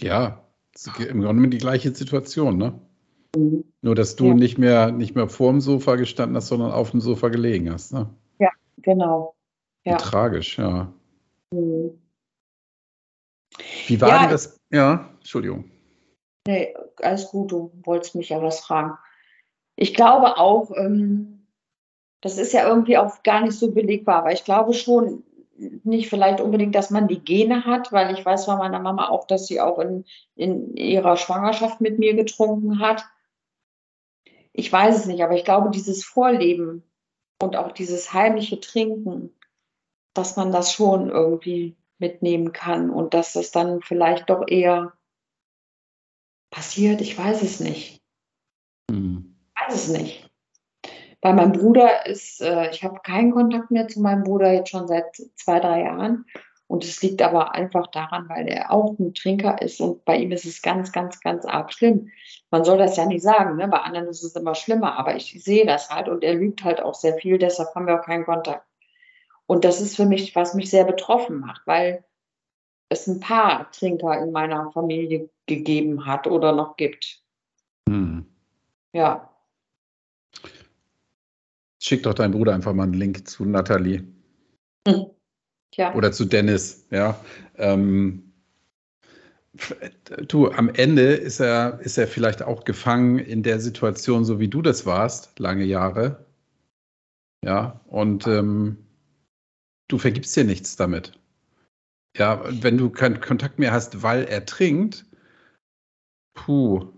[0.00, 0.42] Ja,
[1.08, 2.74] im Grunde die gleiche Situation, ne?
[3.36, 3.64] Mhm.
[3.80, 4.34] Nur, dass du ja.
[4.34, 7.92] nicht mehr nicht mehr vor dem Sofa gestanden hast, sondern auf dem Sofa gelegen hast,
[7.92, 8.08] ne?
[8.78, 9.34] Genau.
[9.84, 9.96] Ja.
[9.96, 10.92] tragisch, ja.
[11.52, 11.98] Mhm.
[13.86, 14.58] Wie war ja, denn das?
[14.70, 15.70] Ja, Entschuldigung.
[16.46, 18.96] Nee, alles gut, du wolltest mich ja was fragen.
[19.76, 21.46] Ich glaube auch, ähm,
[22.20, 25.24] das ist ja irgendwie auch gar nicht so belegbar, aber ich glaube schon,
[25.84, 29.26] nicht vielleicht unbedingt, dass man die Gene hat, weil ich weiß von meiner Mama auch,
[29.26, 30.04] dass sie auch in,
[30.34, 33.04] in ihrer Schwangerschaft mit mir getrunken hat.
[34.52, 36.82] Ich weiß es nicht, aber ich glaube, dieses Vorleben
[37.42, 39.34] und auch dieses heimliche Trinken,
[40.14, 44.92] dass man das schon irgendwie mitnehmen kann und dass das dann vielleicht doch eher
[46.50, 47.00] passiert.
[47.00, 48.00] Ich weiß es nicht.
[48.90, 49.36] Hm.
[49.56, 50.30] Ich weiß es nicht.
[51.20, 54.88] Bei meinem Bruder ist, äh, ich habe keinen Kontakt mehr zu meinem Bruder jetzt schon
[54.88, 56.26] seit zwei, drei Jahren.
[56.72, 60.32] Und es liegt aber einfach daran, weil er auch ein Trinker ist und bei ihm
[60.32, 62.08] ist es ganz, ganz, ganz arg schlimm.
[62.50, 63.68] Man soll das ja nicht sagen, ne?
[63.68, 66.80] bei anderen ist es immer schlimmer, aber ich sehe das halt und er lügt halt
[66.80, 68.66] auch sehr viel, deshalb haben wir auch keinen Kontakt.
[69.44, 72.04] Und das ist für mich, was mich sehr betroffen macht, weil
[72.88, 77.20] es ein paar Trinker in meiner Familie gegeben hat oder noch gibt.
[77.86, 78.24] Hm.
[78.94, 79.30] Ja.
[81.82, 84.06] Schick doch deinem Bruder einfach mal einen Link zu Nathalie.
[84.88, 85.10] Hm.
[85.74, 85.94] Ja.
[85.94, 87.18] Oder zu Dennis, ja.
[87.56, 88.32] Ähm,
[90.28, 94.48] du, am Ende ist er, ist er vielleicht auch gefangen in der Situation, so wie
[94.48, 96.26] du das warst, lange Jahre.
[97.44, 98.78] Ja, und ähm,
[99.88, 101.12] du vergibst dir nichts damit.
[102.16, 105.06] Ja, wenn du keinen Kontakt mehr hast, weil er trinkt,
[106.34, 106.92] puh,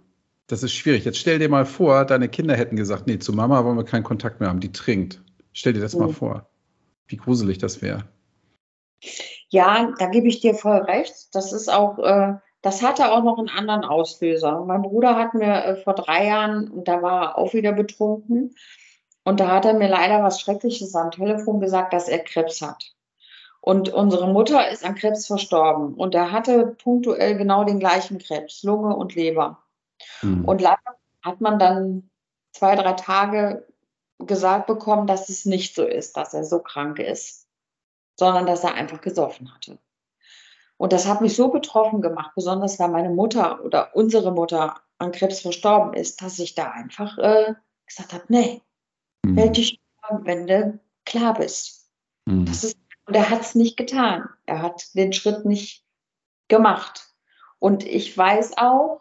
[0.48, 1.04] das ist schwierig.
[1.04, 4.02] Jetzt stell dir mal vor, deine Kinder hätten gesagt, nee, zu Mama wollen wir keinen
[4.02, 5.22] Kontakt mehr haben, die trinkt.
[5.52, 6.00] Stell dir das mhm.
[6.00, 6.50] mal vor,
[7.06, 8.04] wie gruselig das wäre.
[9.48, 11.34] Ja, da gebe ich dir voll recht.
[11.34, 14.64] Das ist auch, äh, das hatte auch noch einen anderen Auslöser.
[14.64, 18.54] Mein Bruder hat mir äh, vor drei Jahren, da war er auch wieder betrunken,
[19.24, 22.92] und da hat er mir leider was Schreckliches am Telefon gesagt, dass er Krebs hat.
[23.60, 25.94] Und unsere Mutter ist an Krebs verstorben.
[25.94, 29.62] Und er hatte punktuell genau den gleichen Krebs, Lunge und Leber.
[30.20, 30.44] Mhm.
[30.44, 30.78] Und leider
[31.22, 32.10] hat man dann
[32.52, 33.66] zwei, drei Tage
[34.18, 37.43] gesagt bekommen, dass es nicht so ist, dass er so krank ist,
[38.16, 39.78] sondern dass er einfach gesoffen hatte.
[40.76, 45.12] Und das hat mich so betroffen gemacht, besonders weil meine Mutter oder unsere Mutter an
[45.12, 47.54] Krebs verstorben ist, dass ich da einfach äh,
[47.86, 48.62] gesagt habe, nee,
[49.24, 49.34] mhm.
[49.34, 49.80] melde dich,
[50.22, 51.88] wenn du klar bist.
[52.26, 52.46] Mhm.
[52.46, 54.28] Das ist, und er hat es nicht getan.
[54.46, 55.84] Er hat den Schritt nicht
[56.48, 57.14] gemacht.
[57.58, 59.00] Und ich weiß auch,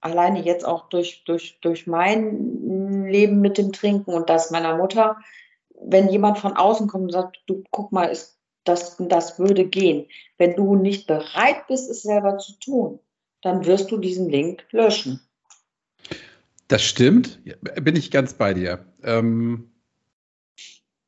[0.00, 5.18] alleine jetzt auch durch, durch, durch mein Leben mit dem Trinken und das meiner Mutter,
[5.80, 8.33] wenn jemand von außen kommt und sagt, du guck mal, ist,
[8.64, 10.06] das, das würde gehen.
[10.38, 12.98] Wenn du nicht bereit bist, es selber zu tun,
[13.42, 15.20] dann wirst du diesen Link löschen.
[16.68, 17.40] Das stimmt,
[17.82, 18.84] bin ich ganz bei dir.
[19.02, 19.70] Ähm,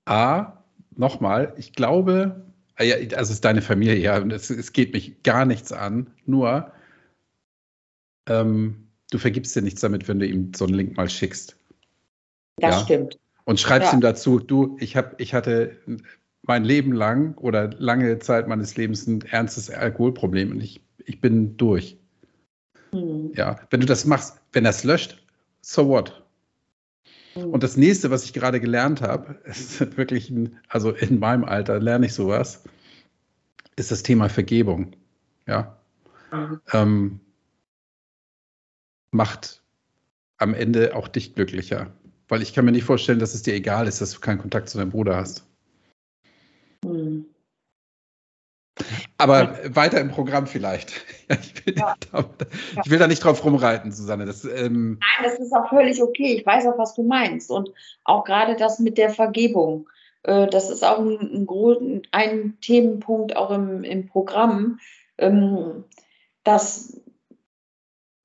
[0.04, 2.44] A, nochmal, ich glaube,
[2.76, 6.12] ah also es ist deine Familie, ja, und es, es geht mich gar nichts an,
[6.26, 6.72] nur
[8.28, 11.56] ähm, du vergibst dir nichts damit, wenn du ihm so einen Link mal schickst.
[12.56, 12.84] Das ja?
[12.84, 13.18] stimmt.
[13.44, 13.98] Und schreibst ja.
[13.98, 15.76] ihm dazu, du, ich, hab, ich hatte
[16.46, 21.56] mein Leben lang oder lange Zeit meines Lebens ein ernstes Alkoholproblem und ich, ich bin
[21.56, 21.98] durch.
[22.92, 23.32] Hm.
[23.34, 25.22] Ja, wenn du das machst, wenn das löscht,
[25.60, 26.22] so what?
[27.34, 27.50] Hm.
[27.50, 31.80] Und das nächste, was ich gerade gelernt habe, ist wirklich, ein, also in meinem Alter
[31.80, 32.64] lerne ich sowas,
[33.76, 34.96] ist das Thema Vergebung.
[35.46, 35.76] Ja.
[36.32, 36.60] Mhm.
[36.72, 37.20] Ähm,
[39.10, 39.62] macht
[40.38, 41.92] am Ende auch dich glücklicher.
[42.28, 44.68] Weil ich kann mir nicht vorstellen, dass es dir egal ist, dass du keinen Kontakt
[44.68, 45.46] zu deinem Bruder hast.
[46.86, 47.26] Hm.
[49.18, 49.76] Aber ja.
[49.76, 50.92] weiter im Programm vielleicht.
[51.28, 51.94] ich, will ja.
[52.12, 52.24] da,
[52.84, 54.26] ich, will da, nicht drauf rumreiten, Susanne.
[54.26, 56.34] Das, ähm Nein, das ist auch völlig okay.
[56.34, 57.50] Ich weiß auch, was du meinst.
[57.50, 57.70] Und
[58.04, 59.88] auch gerade das mit der Vergebung.
[60.24, 64.78] Äh, das ist auch ein, ein, ein Themenpunkt auch im, im Programm,
[65.18, 65.84] ähm,
[66.44, 67.00] dass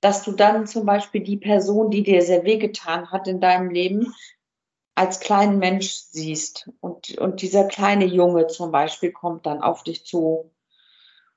[0.02, 4.14] dass du dann zum Beispiel die Person, die dir sehr wehgetan hat in deinem Leben,
[4.96, 6.70] als kleinen Mensch siehst.
[6.80, 10.52] Und, und dieser kleine Junge zum Beispiel kommt dann auf dich zu.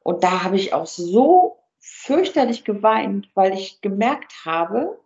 [0.01, 4.99] Und da habe ich auch so fürchterlich geweint, weil ich gemerkt habe,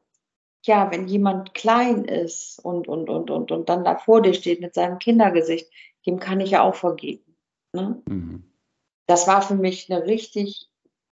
[0.65, 4.61] ja, wenn jemand klein ist und, und, und, und, und dann da vor dir steht
[4.61, 5.71] mit seinem Kindergesicht,
[6.07, 7.37] dem kann ich ja auch vergeben.
[7.73, 8.03] Ne?
[8.07, 8.45] Mhm.
[9.07, 10.69] Das war für mich eine richtig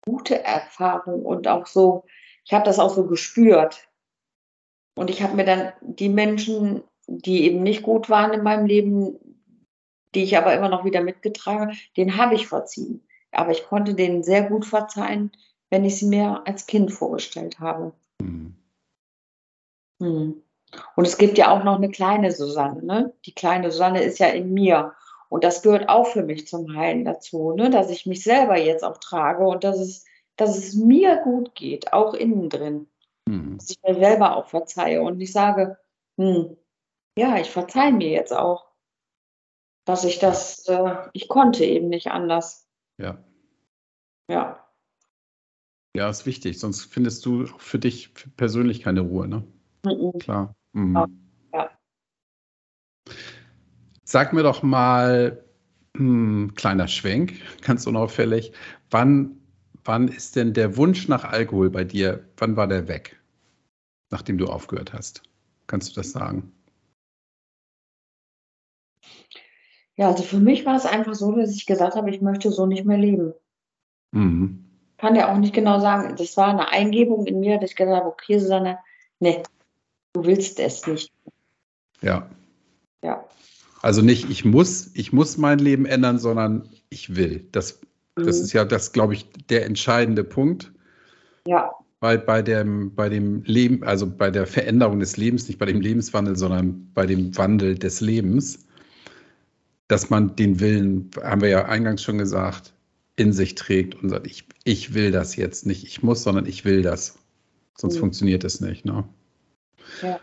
[0.06, 2.06] gute Erfahrung und auch so,
[2.44, 3.88] ich habe das auch so gespürt.
[4.96, 9.20] Und ich habe mir dann die Menschen, die eben nicht gut waren in meinem Leben,
[10.14, 13.06] die ich aber immer noch wieder mitgetragen habe, den habe ich verziehen.
[13.32, 15.32] Aber ich konnte denen sehr gut verzeihen,
[15.70, 17.94] wenn ich sie mir als Kind vorgestellt habe.
[18.22, 18.56] Mhm.
[20.02, 20.42] Hm.
[20.96, 22.84] Und es gibt ja auch noch eine kleine Susanne.
[22.84, 23.14] Ne?
[23.26, 24.94] Die kleine Susanne ist ja in mir.
[25.30, 27.70] Und das gehört auch für mich zum Heilen dazu, ne?
[27.70, 30.06] dass ich mich selber jetzt auch trage und dass es,
[30.38, 32.88] dass es mir gut geht, auch innen drin.
[33.28, 33.58] Mhm.
[33.58, 35.78] Dass ich mir selber auch verzeihe und ich sage,
[36.18, 36.58] hm,
[37.18, 38.72] ja, ich verzeihe mir jetzt auch,
[39.86, 42.68] dass ich das, äh, ich konnte eben nicht anders.
[42.98, 43.24] Ja.
[44.30, 44.62] Ja.
[45.96, 49.48] Ja, ist wichtig, sonst findest du für dich persönlich keine Ruhe, ne?
[49.86, 50.20] Mhm.
[50.20, 50.56] Klar.
[50.74, 50.96] Mhm.
[51.54, 51.70] Ja.
[54.04, 55.46] Sag mir doch mal,
[55.96, 58.52] hm, kleiner Schwenk, ganz unauffällig,
[58.90, 59.40] wann,
[59.86, 63.22] wann ist denn der Wunsch nach Alkohol bei dir, wann war der weg,
[64.10, 65.24] nachdem du aufgehört hast?
[65.68, 66.52] Kannst du das sagen?
[69.98, 72.66] Ja, also für mich war es einfach so, dass ich gesagt habe, ich möchte so
[72.66, 73.34] nicht mehr leben.
[74.12, 74.66] Mhm.
[74.98, 76.16] Kann ja auch nicht genau sagen.
[76.18, 78.80] Das war eine Eingebung in mir, dass ich gesagt habe, okay, Susanne,
[79.20, 79.44] nee,
[80.14, 81.12] du willst es nicht.
[82.02, 82.30] Ja.
[83.04, 83.24] Ja.
[83.82, 87.48] Also nicht, ich muss, ich muss mein Leben ändern, sondern ich will.
[87.52, 87.80] Das,
[88.16, 88.44] das mhm.
[88.44, 90.72] ist ja das, glaube ich, der entscheidende Punkt.
[91.48, 91.72] Ja.
[92.00, 95.82] Weil bei dem, bei dem Leben, also bei der Veränderung des Lebens, nicht bei dem
[95.82, 98.65] Lebenswandel, sondern bei dem Wandel des Lebens,
[99.88, 102.74] dass man den Willen, haben wir ja eingangs schon gesagt,
[103.16, 106.66] in sich trägt und sagt, ich, ich will das jetzt nicht, ich muss, sondern ich
[106.66, 107.18] will das.
[107.78, 108.00] Sonst mhm.
[108.00, 108.86] funktioniert es nicht.
[108.86, 109.08] Ne?
[110.02, 110.20] Ja.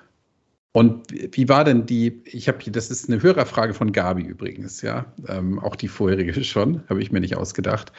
[0.73, 5.05] Und wie war denn die, ich habe das ist eine Hörerfrage von Gabi übrigens, ja,
[5.29, 7.93] ähm, auch die vorherige schon, habe ich mir nicht ausgedacht.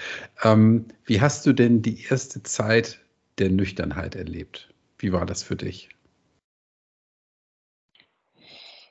[0.43, 2.99] Ähm, wie hast du denn die erste Zeit
[3.37, 4.73] der Nüchternheit erlebt?
[4.97, 5.89] Wie war das für dich?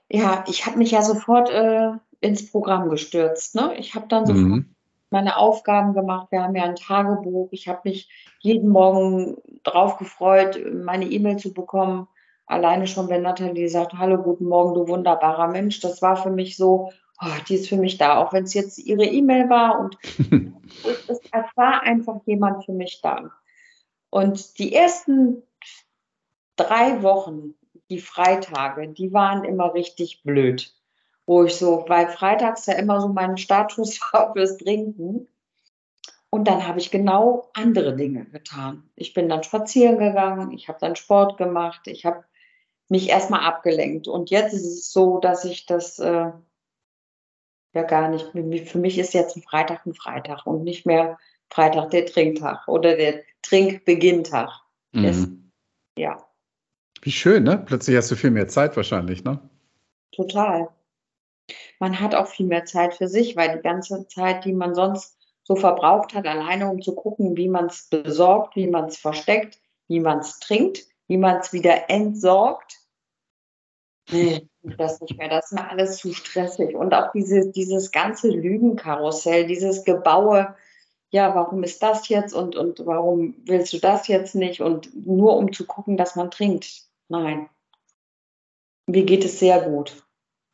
[0.08, 1.92] Ja, ich habe mich ja sofort äh,
[2.22, 3.54] ins Programm gestürzt.
[3.54, 3.74] Ne?
[3.76, 4.74] Ich habe dann sofort mhm.
[5.10, 6.28] meine Aufgaben gemacht.
[6.30, 7.48] Wir haben ja ein Tagebuch.
[7.50, 8.08] Ich habe mich
[8.40, 12.08] jeden Morgen drauf gefreut, meine E-Mail zu bekommen
[12.52, 16.56] Alleine schon, wenn Nathalie sagt, hallo, guten Morgen, du wunderbarer Mensch, das war für mich
[16.56, 19.96] so, oh, die ist für mich da, auch wenn es jetzt ihre E-Mail war und
[21.08, 23.30] es, es, war einfach jemand für mich da.
[24.10, 25.42] Und die ersten
[26.56, 27.54] drei Wochen,
[27.88, 30.74] die Freitage, die waren immer richtig blöd.
[31.32, 35.28] Wo ich so, weil freitags ja immer so mein Status war fürs Trinken.
[36.28, 38.90] Und dann habe ich genau andere Dinge getan.
[38.96, 42.24] Ich bin dann spazieren gegangen, ich habe dann Sport gemacht, ich habe
[42.90, 44.08] mich erstmal abgelenkt.
[44.08, 46.32] Und jetzt ist es so, dass ich das äh,
[47.72, 48.26] ja gar nicht,
[48.68, 51.18] für mich ist jetzt ein Freitag ein Freitag und nicht mehr
[51.48, 54.50] Freitag der Trinktag oder der Trinkbeginntag.
[54.92, 55.50] Mhm.
[55.96, 56.26] Ja.
[57.00, 57.56] Wie schön, ne?
[57.64, 59.38] Plötzlich hast du viel mehr Zeit wahrscheinlich, ne?
[60.12, 60.68] Total.
[61.78, 65.18] Man hat auch viel mehr Zeit für sich, weil die ganze Zeit, die man sonst
[65.42, 69.60] so verbraucht hat, alleine um zu gucken, wie man es besorgt, wie man es versteckt,
[69.88, 72.82] wie man es trinkt, wie man es wieder entsorgt,
[74.10, 75.28] Nee, das nicht mehr.
[75.28, 76.74] Das ist mir alles zu stressig.
[76.74, 80.56] Und auch diese, dieses ganze Lügenkarussell, dieses Gebaue,
[81.10, 84.60] ja, warum ist das jetzt und, und warum willst du das jetzt nicht?
[84.60, 86.86] Und nur um zu gucken, dass man trinkt.
[87.08, 87.48] Nein.
[88.86, 90.02] Mir geht es sehr gut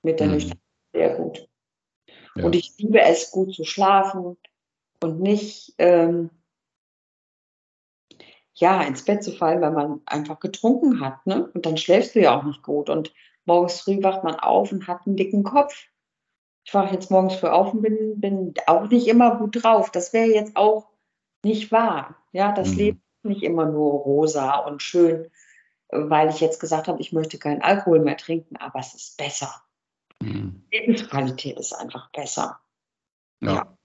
[0.03, 0.53] mit der mhm.
[0.99, 1.49] Sehr gut.
[2.35, 2.45] Ja.
[2.45, 4.37] Und ich liebe es, gut zu schlafen
[5.01, 6.31] und nicht ähm,
[8.55, 11.25] ja, ins Bett zu fallen, weil man einfach getrunken hat.
[11.25, 11.49] Ne?
[11.55, 12.91] Und dann schläfst du ja auch nicht gut.
[12.91, 15.87] Und morgens früh wacht man auf und hat einen dicken Kopf.
[16.65, 19.93] Ich wache jetzt morgens früh auf und bin, bin auch nicht immer gut drauf.
[19.93, 20.89] Das wäre jetzt auch
[21.45, 22.17] nicht wahr.
[22.33, 22.77] Ja, das mhm.
[22.77, 25.31] Leben ist nicht immer nur rosa und schön,
[25.91, 29.63] weil ich jetzt gesagt habe, ich möchte keinen Alkohol mehr trinken, aber es ist besser.
[30.23, 30.63] Mhm.
[30.73, 32.59] Lebensqualität ist einfach besser.
[33.41, 33.55] ja.
[33.55, 33.79] ja.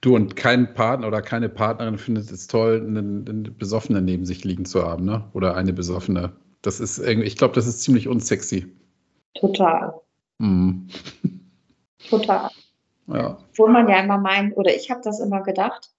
[0.00, 4.44] Du und kein Partner oder keine Partnerin findet es toll, einen, einen Besoffenen neben sich
[4.44, 5.28] liegen zu haben, ne?
[5.32, 6.36] Oder eine Besoffene.
[6.62, 8.72] Das ist irgendwie, ich glaube, das ist ziemlich unsexy.
[9.34, 10.00] Total.
[10.38, 10.88] Mhm.
[12.08, 12.50] Total.
[13.08, 13.38] Ja.
[13.56, 15.90] Wo man ja immer meint, oder ich habe das immer gedacht,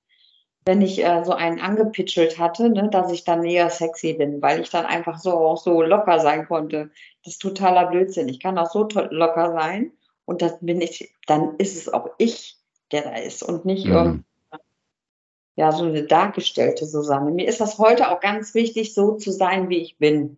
[0.67, 4.59] wenn ich äh, so einen angepitchelt hatte, ne, dass ich dann eher sexy bin, weil
[4.61, 6.91] ich dann einfach so auch so locker sein konnte.
[7.23, 8.27] Das ist totaler Blödsinn.
[8.27, 9.93] Ich kann auch so locker sein
[10.25, 12.57] und das bin ich, dann ist es auch ich,
[12.91, 13.93] der da ist und nicht mhm.
[13.93, 14.23] irgendwie
[15.55, 17.31] ja, so eine dargestellte Susanne.
[17.31, 20.37] Mir ist das heute auch ganz wichtig, so zu sein, wie ich bin.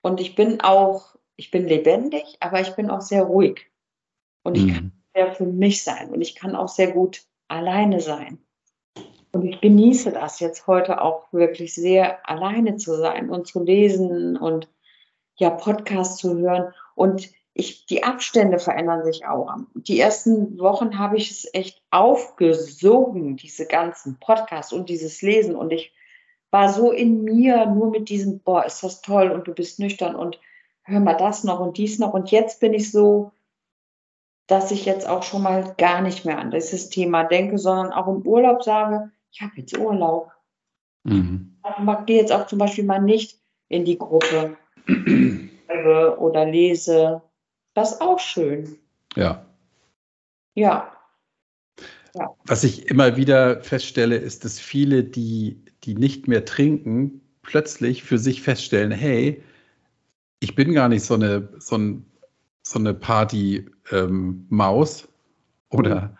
[0.00, 3.70] Und ich bin auch, ich bin lebendig, aber ich bin auch sehr ruhig.
[4.42, 4.72] Und ich mhm.
[4.72, 8.38] kann sehr für mich sein und ich kann auch sehr gut alleine sein.
[9.32, 14.36] Und ich genieße das jetzt heute auch wirklich sehr, alleine zu sein und zu lesen
[14.36, 14.68] und
[15.36, 16.72] ja, Podcasts zu hören.
[16.94, 19.54] Und ich, die Abstände verändern sich auch.
[19.74, 25.54] Die ersten Wochen habe ich es echt aufgesogen, diese ganzen Podcasts und dieses Lesen.
[25.54, 25.92] Und ich
[26.50, 30.14] war so in mir, nur mit diesem, boah, ist das toll und du bist nüchtern
[30.14, 30.40] und
[30.82, 32.12] hör mal das noch und dies noch.
[32.12, 33.32] Und jetzt bin ich so,
[34.46, 38.08] dass ich jetzt auch schon mal gar nicht mehr an dieses Thema denke, sondern auch
[38.08, 40.32] im Urlaub sage, ich habe jetzt Urlaub.
[41.04, 41.56] Mhm.
[41.64, 44.56] Ich gehe jetzt auch zum Beispiel mal nicht in die Gruppe
[46.18, 47.22] oder lese.
[47.74, 48.76] Das ist auch schön.
[49.16, 49.46] Ja.
[50.54, 50.92] Ja.
[52.14, 52.34] ja.
[52.44, 58.18] Was ich immer wieder feststelle, ist, dass viele, die, die nicht mehr trinken, plötzlich für
[58.18, 59.42] sich feststellen, hey,
[60.40, 62.04] ich bin gar nicht so eine, so ein,
[62.62, 65.08] so eine Party-Maus ähm,
[65.70, 66.16] oder,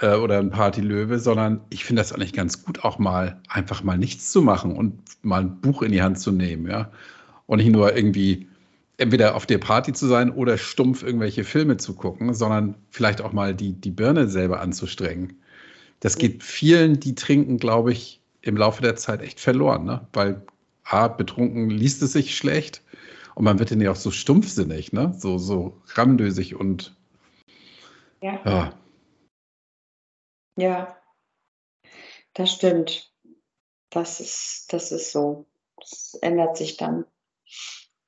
[0.00, 3.98] äh, oder ein Party-Löwe, sondern ich finde das eigentlich ganz gut, auch mal einfach mal
[3.98, 6.90] nichts zu machen und mal ein Buch in die Hand zu nehmen, ja.
[7.46, 8.48] Und nicht nur irgendwie
[8.98, 13.32] entweder auf der Party zu sein oder stumpf irgendwelche Filme zu gucken, sondern vielleicht auch
[13.32, 15.34] mal die, die Birne selber anzustrengen.
[16.00, 20.06] Das geht vielen, die trinken, glaube ich, im Laufe der Zeit echt verloren, ne?
[20.12, 20.42] Weil
[20.84, 22.82] A, betrunken liest es sich schlecht
[23.34, 25.14] und man wird dann ja auch so stumpfsinnig, ne?
[25.18, 26.94] So, so ramdösig und
[28.22, 28.40] ja.
[28.44, 28.72] ja.
[30.56, 30.96] Ja,
[32.34, 33.12] das stimmt.
[33.90, 35.46] Das ist, das ist so.
[35.80, 37.04] Es ändert sich dann.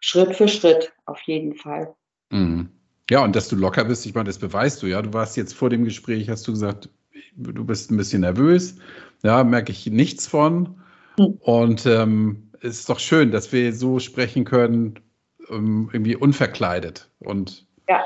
[0.01, 1.95] Schritt für Schritt, auf jeden Fall.
[2.31, 2.71] Mhm.
[3.11, 5.01] Ja, und dass du locker bist, ich meine, das beweist du ja.
[5.01, 6.91] Du warst jetzt vor dem Gespräch, hast du gesagt,
[7.37, 8.77] du bist ein bisschen nervös.
[9.23, 10.81] Ja, merke ich nichts von.
[11.19, 11.39] Mhm.
[11.41, 15.01] Und ähm, es ist doch schön, dass wir so sprechen können,
[15.49, 17.11] ähm, irgendwie unverkleidet.
[17.19, 18.05] Und ja.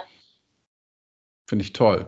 [1.47, 2.07] finde ich toll.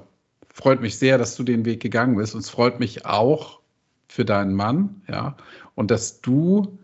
[0.55, 2.35] Freut mich sehr, dass du den Weg gegangen bist.
[2.35, 3.61] Und es freut mich auch
[4.09, 5.37] für deinen Mann, ja.
[5.75, 6.79] Und dass du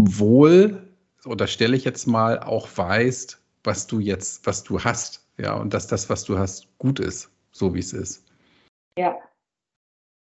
[0.00, 0.88] wohl
[1.24, 5.86] unterstelle ich jetzt mal, auch weißt, was du jetzt, was du hast, ja, und dass
[5.86, 8.24] das, was du hast, gut ist, so wie es ist.
[8.96, 9.16] Ja.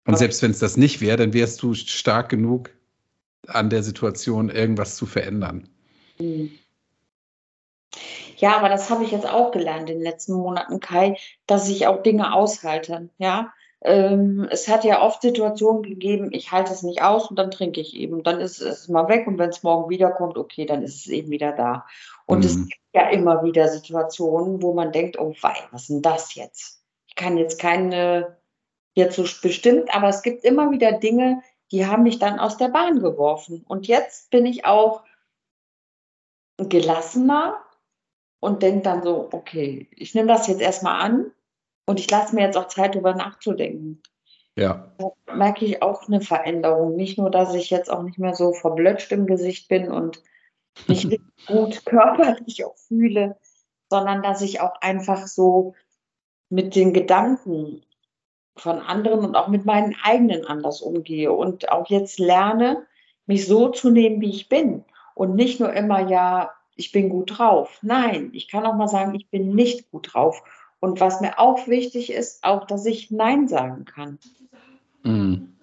[0.05, 2.71] Und selbst wenn es das nicht wäre, dann wärst du stark genug
[3.47, 5.69] an der Situation, irgendwas zu verändern.
[6.19, 6.51] Mhm.
[8.37, 11.17] Ja, aber das habe ich jetzt auch gelernt in den letzten Monaten, Kai,
[11.47, 13.09] dass ich auch Dinge aushalte.
[13.17, 17.51] Ja, ähm, es hat ja oft Situationen gegeben, ich halte es nicht aus und dann
[17.51, 18.23] trinke ich eben.
[18.23, 21.31] Dann ist es mal weg und wenn es morgen wiederkommt, okay, dann ist es eben
[21.31, 21.85] wieder da.
[22.25, 22.45] Und mhm.
[22.45, 26.35] es gibt ja immer wieder Situationen, wo man denkt, oh wei, was ist denn das
[26.35, 26.83] jetzt?
[27.07, 28.37] Ich kann jetzt keine,
[28.93, 32.69] jetzt so bestimmt, aber es gibt immer wieder Dinge, die haben mich dann aus der
[32.69, 33.63] Bahn geworfen.
[33.67, 35.03] Und jetzt bin ich auch
[36.57, 37.61] gelassener
[38.39, 41.31] und denke dann so, okay, ich nehme das jetzt erstmal an
[41.85, 44.01] und ich lasse mir jetzt auch Zeit, darüber nachzudenken.
[44.55, 44.91] Ja.
[44.97, 46.95] Da merke ich auch eine Veränderung.
[46.95, 50.21] Nicht nur, dass ich jetzt auch nicht mehr so verblötscht im Gesicht bin und
[50.87, 51.07] mich
[51.47, 53.37] gut körperlich auch fühle,
[53.89, 55.75] sondern dass ich auch einfach so
[56.49, 57.83] mit den Gedanken
[58.55, 62.85] von anderen und auch mit meinen eigenen anders umgehe und auch jetzt lerne,
[63.27, 64.83] mich so zu nehmen, wie ich bin
[65.13, 67.79] und nicht nur immer, ja, ich bin gut drauf.
[67.81, 70.41] Nein, ich kann auch mal sagen, ich bin nicht gut drauf
[70.79, 74.19] und was mir auch wichtig ist, auch, dass ich Nein sagen kann.
[75.03, 75.57] Mhm.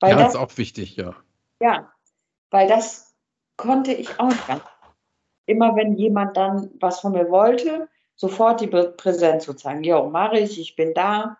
[0.00, 1.14] Weil ja, das ist auch wichtig, ja.
[1.60, 1.92] Ja,
[2.50, 3.14] weil das
[3.56, 4.62] konnte ich auch nicht.
[5.46, 9.84] Immer wenn jemand dann was von mir wollte, sofort die Präsenz zu zeigen.
[9.84, 11.38] Ja, mache ich, ich bin da,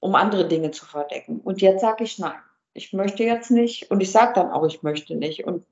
[0.00, 1.40] um andere Dinge zu verdecken.
[1.40, 2.40] Und jetzt sage ich nein.
[2.72, 5.64] Ich möchte jetzt nicht und ich sage dann auch, ich möchte nicht und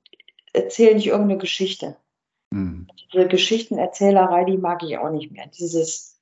[0.53, 1.97] erzähle nicht irgendeine Geschichte.
[2.53, 2.87] Mhm.
[3.11, 5.47] Diese Geschichtenerzählerei, die mag ich auch nicht mehr.
[5.47, 6.19] Dieses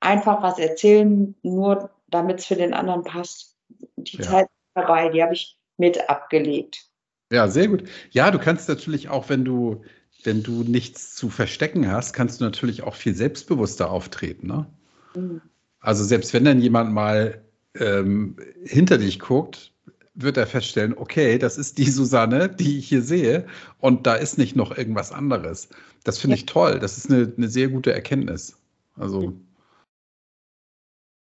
[0.00, 3.56] einfach was erzählen, nur damit es für den anderen passt.
[3.96, 4.22] Die ja.
[4.22, 6.86] Zeit ist vorbei, die habe ich mit abgelegt.
[7.30, 7.84] Ja, sehr gut.
[8.10, 9.82] Ja, du kannst natürlich auch, wenn du,
[10.22, 14.46] wenn du nichts zu verstecken hast, kannst du natürlich auch viel selbstbewusster auftreten.
[14.46, 14.66] Ne?
[15.14, 15.42] Mhm.
[15.80, 17.44] Also selbst wenn dann jemand mal
[17.78, 19.73] ähm, hinter dich guckt,
[20.14, 23.46] wird er feststellen, okay, das ist die Susanne, die ich hier sehe,
[23.80, 25.68] und da ist nicht noch irgendwas anderes.
[26.04, 26.40] Das finde ja.
[26.40, 26.78] ich toll.
[26.78, 28.56] Das ist eine, eine sehr gute Erkenntnis.
[28.96, 29.34] Also.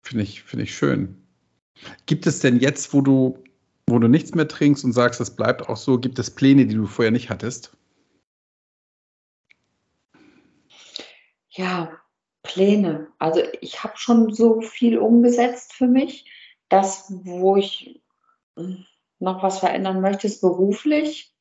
[0.01, 1.21] Finde ich, finde ich schön.
[2.07, 3.43] Gibt es denn jetzt, wo du,
[3.87, 6.75] wo du nichts mehr trinkst und sagst, das bleibt auch so, gibt es Pläne, die
[6.75, 7.75] du vorher nicht hattest?
[11.49, 11.99] Ja,
[12.43, 13.07] Pläne.
[13.19, 16.25] Also ich habe schon so viel umgesetzt für mich.
[16.69, 18.01] Das, wo ich
[19.19, 21.33] noch was verändern möchte, ist beruflich.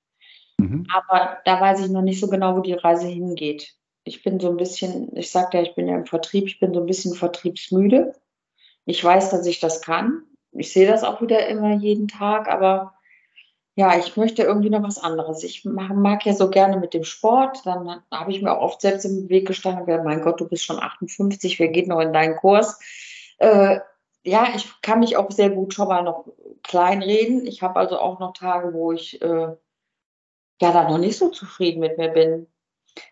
[0.59, 0.87] Mhm.
[0.93, 3.75] Aber da weiß ich noch nicht so genau, wo die Reise hingeht.
[4.05, 6.75] Ich bin so ein bisschen, ich sagte ja, ich bin ja im Vertrieb, ich bin
[6.75, 8.15] so ein bisschen vertriebsmüde.
[8.85, 10.23] Ich weiß, dass ich das kann.
[10.53, 12.95] Ich sehe das auch wieder immer jeden Tag, aber
[13.79, 15.45] ja, ich möchte irgendwie noch was anderes.
[15.45, 17.65] Ich mag, mag ja so gerne mit dem Sport.
[17.65, 20.81] Dann habe ich mir auch oft selbst im Weg gestanden, mein Gott, du bist schon
[20.81, 22.81] 58, wer geht noch in deinen Kurs?
[23.39, 23.79] Äh,
[24.29, 26.27] ja, ich kann mich auch sehr gut schon mal noch
[26.63, 27.47] kleinreden.
[27.47, 29.57] Ich habe also auch noch Tage, wo ich äh,
[30.61, 32.47] ja da noch nicht so zufrieden mit mir bin.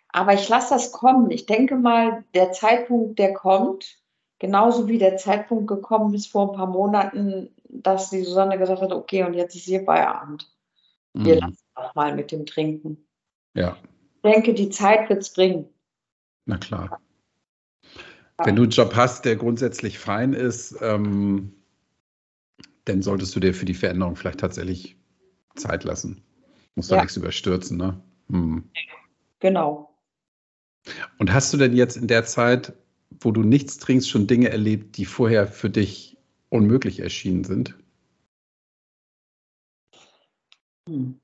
[0.09, 1.31] Aber ich lasse das kommen.
[1.31, 3.99] Ich denke mal, der Zeitpunkt, der kommt,
[4.39, 8.93] genauso wie der Zeitpunkt gekommen ist vor ein paar Monaten, dass die Susanne gesagt hat,
[8.93, 10.51] okay, und jetzt ist hier Feierabend.
[11.13, 11.41] Wir mhm.
[11.41, 13.07] lassen auch mal mit dem Trinken.
[13.55, 13.77] Ja.
[14.23, 15.69] Ich denke, die Zeit wird es bringen.
[16.47, 17.01] Na klar.
[18.45, 21.53] Wenn du einen Job hast, der grundsätzlich fein ist, ähm,
[22.85, 24.97] dann solltest du dir für die Veränderung vielleicht tatsächlich
[25.55, 26.23] Zeit lassen.
[26.75, 26.97] Muss ja.
[26.97, 28.01] da nichts überstürzen, ne?
[28.31, 28.71] Hm.
[29.41, 29.95] Genau.
[31.19, 32.75] Und hast du denn jetzt in der Zeit,
[33.21, 36.19] wo du nichts trinkst, schon Dinge erlebt, die vorher für dich
[36.51, 37.75] unmöglich erschienen sind?
[40.89, 41.21] Hm.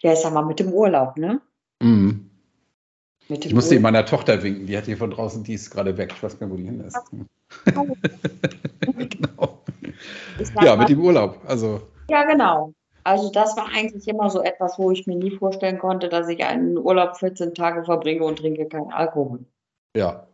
[0.00, 1.40] Ja, ich sag mal, mit dem Urlaub, ne?
[1.80, 2.31] Mhm.
[3.34, 3.82] Ich musste Urlaub.
[3.82, 6.12] meiner Tochter winken, die hat hier von draußen, die ist gerade weg.
[6.14, 6.98] Ich weiß gar nicht, wo die hin ist.
[9.10, 9.62] genau.
[10.62, 11.38] Ja, mit dem Urlaub.
[11.46, 11.80] Also.
[12.08, 12.74] Ja, genau.
[13.04, 16.44] Also das war eigentlich immer so etwas, wo ich mir nie vorstellen konnte, dass ich
[16.44, 19.40] einen Urlaub 14 Tage verbringe und trinke keinen Alkohol.
[19.96, 20.26] Ja.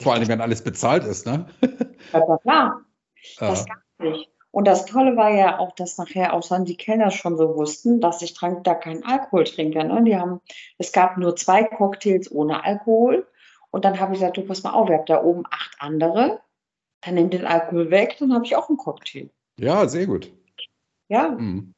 [0.00, 1.46] Vor allem, wenn alles bezahlt ist, ne?
[2.12, 2.80] War klar.
[3.40, 3.74] Das ja.
[3.74, 4.30] gab nicht.
[4.50, 8.00] Und das Tolle war ja auch, dass nachher auch dann die Kellner schon so wussten,
[8.00, 9.84] dass ich trank, da keinen Alkohol trinke.
[9.84, 10.02] Ne?
[10.04, 10.40] Die haben,
[10.78, 13.26] es gab nur zwei Cocktails ohne Alkohol.
[13.70, 16.40] Und dann habe ich gesagt, du pass mal auf, ihr habt da oben acht andere.
[17.02, 19.30] Dann nimm den Alkohol weg, dann habe ich auch einen Cocktail.
[19.58, 20.32] Ja, sehr gut.
[21.08, 21.28] Ja.
[21.28, 21.74] Mhm.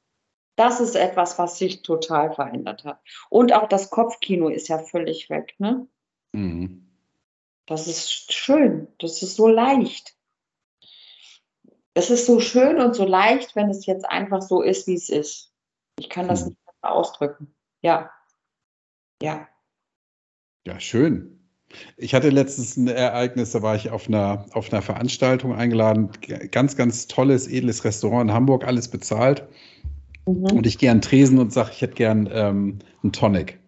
[0.56, 3.00] Das ist etwas, was sich total verändert hat.
[3.30, 5.54] Und auch das Kopfkino ist ja völlig weg.
[5.58, 5.86] Ne?
[6.32, 6.86] Mhm.
[7.66, 8.88] Das ist schön.
[8.98, 10.16] Das ist so leicht
[12.00, 15.10] es ist so schön und so leicht, wenn es jetzt einfach so ist, wie es
[15.10, 15.52] ist.
[15.98, 16.48] Ich kann das hm.
[16.48, 17.54] nicht ausdrücken.
[17.82, 18.10] Ja.
[19.22, 19.46] Ja.
[20.66, 21.36] Ja, schön.
[21.96, 26.10] Ich hatte letztens ein Ereignis, da war ich auf einer, auf einer Veranstaltung eingeladen.
[26.50, 29.46] Ganz, ganz tolles, edles Restaurant in Hamburg, alles bezahlt.
[30.26, 30.44] Mhm.
[30.44, 33.58] Und ich gehe an Tresen und sage, ich hätte gern ähm, einen Tonic.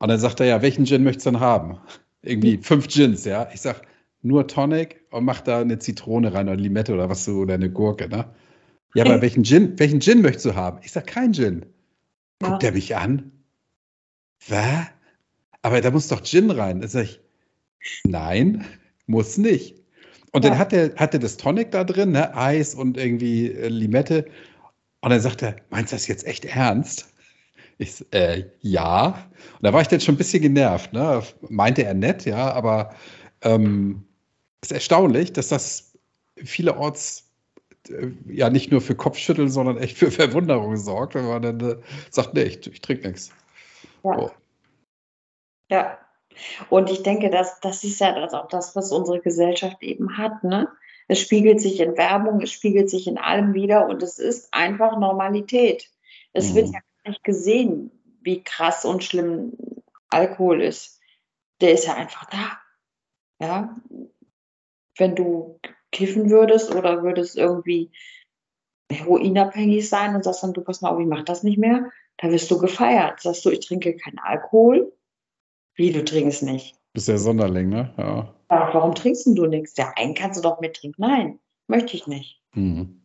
[0.00, 1.78] Und dann sagt er, ja, welchen Gin möchtest du denn haben?
[2.22, 3.48] Irgendwie fünf Gins, ja.
[3.52, 3.82] Ich sage,
[4.24, 7.70] nur Tonic und mach da eine Zitrone rein oder Limette oder was so oder eine
[7.70, 8.24] Gurke, ne?
[8.94, 10.78] Ja, aber welchen Gin, welchen Gin möchtest du haben?
[10.82, 11.66] Ich sag kein Gin.
[12.40, 12.68] Guckt ja.
[12.68, 13.32] er mich an?
[14.48, 14.86] Was?
[15.62, 16.80] Aber da muss doch Gin rein.
[16.80, 17.20] Da sag ich,
[18.04, 18.64] nein,
[19.06, 19.76] muss nicht.
[20.32, 20.50] Und ja.
[20.50, 22.34] dann hat er, hat er das Tonic da drin, ne?
[22.36, 24.26] Eis und irgendwie äh, Limette.
[25.00, 27.12] Und dann sagt er, meinst du das jetzt echt ernst?
[27.78, 29.28] Ich, äh, ja.
[29.54, 31.22] Und da war ich dann schon ein bisschen genervt, ne?
[31.48, 32.94] Meinte er nett, ja, aber
[33.42, 34.04] ähm,
[34.64, 35.92] ist erstaunlich, dass das
[36.36, 37.30] vielerorts
[37.88, 41.76] äh, ja nicht nur für Kopfschütteln, sondern echt für Verwunderung sorgt, wenn man dann äh,
[42.10, 43.30] sagt, nee, ich, ich trinke nichts.
[44.02, 44.18] Ja.
[44.18, 44.30] Oh.
[45.70, 45.98] ja.
[46.68, 50.42] Und ich denke, dass das ist ja das auch das, was unsere Gesellschaft eben hat.
[50.42, 50.68] Ne?
[51.06, 54.98] Es spiegelt sich in Werbung, es spiegelt sich in allem wieder und es ist einfach
[54.98, 55.90] Normalität.
[56.32, 56.54] Es mhm.
[56.56, 59.52] wird ja gar nicht gesehen, wie krass und schlimm
[60.10, 60.98] Alkohol ist.
[61.60, 62.58] Der ist ja einfach da.
[63.40, 63.76] Ja,
[64.96, 65.60] wenn du
[65.92, 67.90] kiffen würdest oder würdest irgendwie
[68.90, 72.30] heroinabhängig sein und sagst dann, du pass mal auf, ich mach das nicht mehr, da
[72.30, 73.20] wirst du gefeiert.
[73.20, 74.92] Sagst du, ich trinke keinen Alkohol.
[75.74, 76.76] Wie, du trinkst nicht?
[76.92, 77.92] Bist ja Sonderling, ne?
[77.96, 78.34] Ja.
[78.50, 79.76] ja warum trinkst du nichts?
[79.76, 81.02] Ja, einen kannst du doch mit trinken.
[81.02, 82.40] Nein, möchte ich nicht.
[82.52, 83.00] Hm.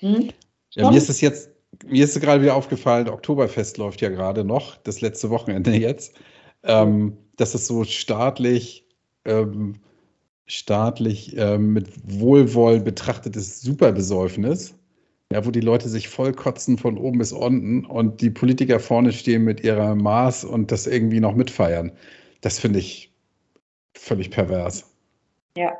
[0.00, 0.30] Hm?
[0.70, 1.50] Ja, mir ist es jetzt,
[1.84, 6.14] mir ist gerade wieder aufgefallen, Oktoberfest läuft ja gerade noch, das letzte Wochenende jetzt,
[6.62, 8.86] ähm, dass es so staatlich
[9.24, 9.80] ähm,
[10.46, 14.74] staatlich äh, mit Wohlwollen betrachtetes Superbesäufnis,
[15.32, 19.44] ja, wo die Leute sich vollkotzen von oben bis unten und die Politiker vorne stehen
[19.44, 21.92] mit ihrer Maß und das irgendwie noch mitfeiern.
[22.42, 23.12] Das finde ich
[23.96, 24.84] völlig pervers.
[25.56, 25.72] Ja.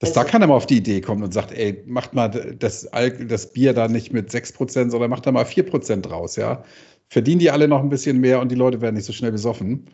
[0.00, 2.90] Dass also, da keiner mal auf die Idee kommt und sagt, ey, macht mal das,
[2.90, 6.64] das Bier da nicht mit 6%, sondern macht da mal 4% draus, ja.
[7.08, 9.86] Verdienen die alle noch ein bisschen mehr und die Leute werden nicht so schnell besoffen.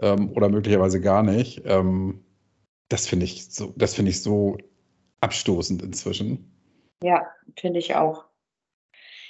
[0.00, 1.62] Ähm, oder möglicherweise gar nicht.
[1.64, 2.20] Ähm,
[2.90, 4.58] das finde ich so, das finde ich so
[5.20, 6.52] abstoßend inzwischen.
[7.02, 7.26] Ja,
[7.56, 8.24] finde ich auch.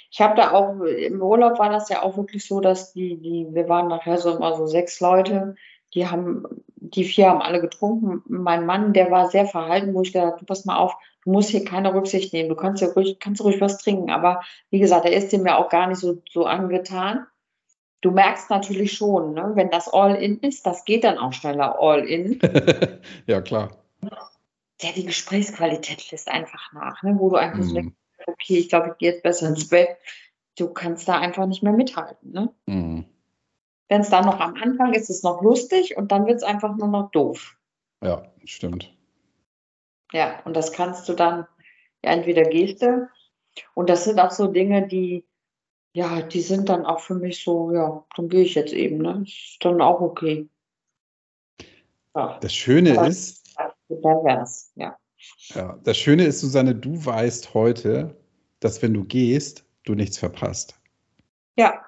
[0.09, 3.47] Ich habe da auch, im Urlaub war das ja auch wirklich so, dass die, die,
[3.51, 5.55] wir waren nachher so immer so sechs Leute,
[5.93, 6.43] die haben,
[6.75, 8.23] die vier haben alle getrunken.
[8.27, 11.49] Mein Mann, der war sehr verhalten, wo ich gesagt habe, pass mal auf, du musst
[11.49, 15.05] hier keine Rücksicht nehmen, du kannst ja ruhig, kannst ruhig was trinken, aber wie gesagt,
[15.05, 17.25] er ist dem ja auch gar nicht so, so angetan.
[18.01, 22.39] Du merkst natürlich schon, ne, wenn das All-In ist, das geht dann auch schneller All-In.
[23.27, 23.77] ja, klar.
[24.01, 27.63] Ja, die Gesprächsqualität lässt einfach nach, ne, wo du einfach mm.
[27.63, 27.95] so denkst,
[28.25, 29.89] okay, ich glaube, ich gehe jetzt besser ins Bett.
[30.57, 32.31] Du kannst da einfach nicht mehr mithalten.
[32.31, 32.53] Ne?
[32.65, 33.01] Mm.
[33.87, 36.43] Wenn es dann noch am Anfang ist, ist es noch lustig und dann wird es
[36.43, 37.57] einfach nur noch doof.
[38.03, 38.91] Ja, stimmt.
[40.11, 41.45] Ja, und das kannst du dann,
[42.03, 43.09] ja, entweder gehst du,
[43.73, 45.25] und das sind auch so Dinge, die,
[45.93, 49.23] ja, die sind dann auch für mich so, ja, dann gehe ich jetzt eben, ne?
[49.25, 50.47] Ist dann auch okay.
[52.15, 52.39] Ja.
[52.41, 53.41] Das Schöne Aber ist.
[54.01, 54.97] Pervers, ja.
[55.53, 58.17] Ja, das Schöne ist, Susanne, du weißt heute,
[58.59, 60.79] dass wenn du gehst, du nichts verpasst.
[61.57, 61.81] Ja,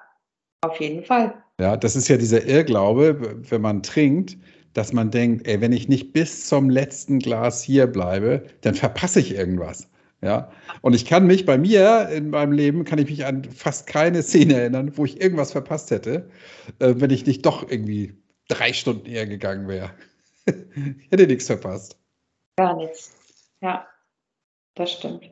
[0.60, 1.42] auf jeden Fall.
[1.58, 4.36] Ja, das ist ja dieser Irrglaube, wenn man trinkt,
[4.74, 9.20] dass man denkt, ey, wenn ich nicht bis zum letzten Glas hier bleibe, dann verpasse
[9.20, 9.88] ich irgendwas.
[10.24, 10.50] Ja,
[10.80, 14.22] und ich kann mich bei mir in meinem Leben, kann ich mich an fast keine
[14.22, 16.30] Szene erinnern, wo ich irgendwas verpasst hätte,
[16.78, 18.14] äh, wenn ich nicht doch irgendwie
[18.48, 19.90] drei Stunden eher gegangen wäre.
[20.46, 21.98] ich hätte nichts verpasst.
[22.56, 23.14] Gar nichts.
[23.60, 23.86] Ja,
[24.74, 25.30] das stimmt.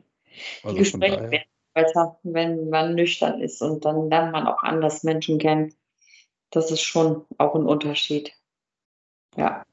[0.61, 5.03] Also Die Gespräche werden besser, wenn man nüchtern ist und dann lernt man auch anders
[5.03, 5.73] Menschen kennen.
[6.51, 8.31] Das ist schon auch ein Unterschied.
[9.35, 9.65] Ja.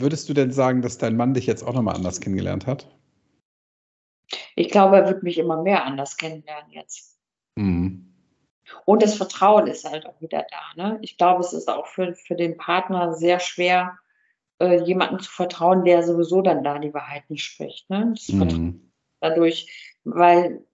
[0.00, 2.86] Würdest du denn sagen, dass dein Mann dich jetzt auch nochmal anders kennengelernt hat?
[4.56, 7.18] Ich glaube, er wird mich immer mehr anders kennenlernen jetzt.
[7.56, 8.06] Mhm.
[8.84, 10.82] Und das Vertrauen ist halt auch wieder da.
[10.82, 10.98] Ne?
[11.02, 13.98] Ich glaube, es ist auch für, für den Partner sehr schwer,
[14.60, 17.90] äh, jemanden zu vertrauen, der sowieso dann da die Wahrheit nicht spricht.
[17.90, 18.12] Ne?
[18.14, 18.92] Das mhm.
[19.20, 20.64] dadurch, weil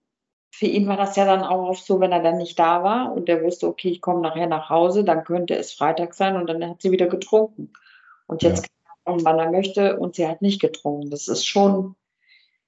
[0.51, 3.13] für ihn war das ja dann auch oft so, wenn er dann nicht da war
[3.13, 6.47] und er wusste, okay, ich komme nachher nach Hause, dann könnte es Freitag sein und
[6.47, 7.73] dann hat sie wieder getrunken.
[8.27, 8.76] Und jetzt ja.
[9.07, 11.09] Kommen, wann er möchte und sie hat nicht getrunken.
[11.09, 11.95] Das ist schon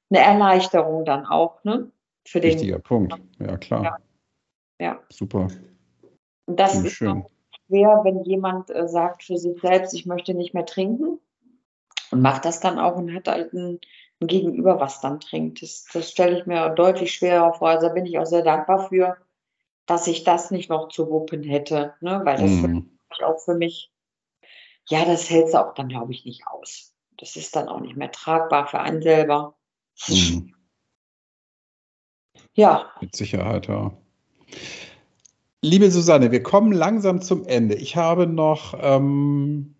[0.10, 1.92] eine Erleichterung dann auch, ne?
[2.26, 3.84] Für den Wichtiger Punkt, ja klar.
[3.84, 3.98] Ja.
[4.80, 5.00] ja.
[5.10, 5.48] Super.
[6.46, 7.26] Und das ist schön.
[7.68, 11.20] schwer, wenn jemand äh, sagt für sich selbst, ich möchte nicht mehr trinken
[12.12, 13.80] und macht das dann auch und hat halt ein
[14.22, 15.62] ein Gegenüber was dann trinkt.
[15.62, 17.70] Das, das stelle ich mir deutlich schwerer vor.
[17.70, 19.18] Also bin ich auch sehr dankbar für,
[19.86, 21.94] dass ich das nicht noch zu wuppen hätte.
[22.02, 22.22] Ne?
[22.24, 22.80] Weil das mm.
[23.24, 23.92] auch für mich,
[24.90, 26.96] ja, das hält es auch dann, glaube ich, nicht aus.
[27.18, 29.56] Das ist dann auch nicht mehr tragbar für einen selber.
[30.08, 30.52] Mm.
[32.54, 32.92] Ja.
[33.00, 33.96] Mit Sicherheit, ja.
[35.62, 37.76] Liebe Susanne, wir kommen langsam zum Ende.
[37.76, 39.76] Ich habe noch ähm,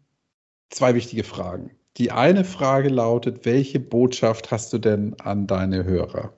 [0.70, 1.76] zwei wichtige Fragen.
[1.98, 6.34] Die eine Frage lautet, welche Botschaft hast du denn an deine Hörer?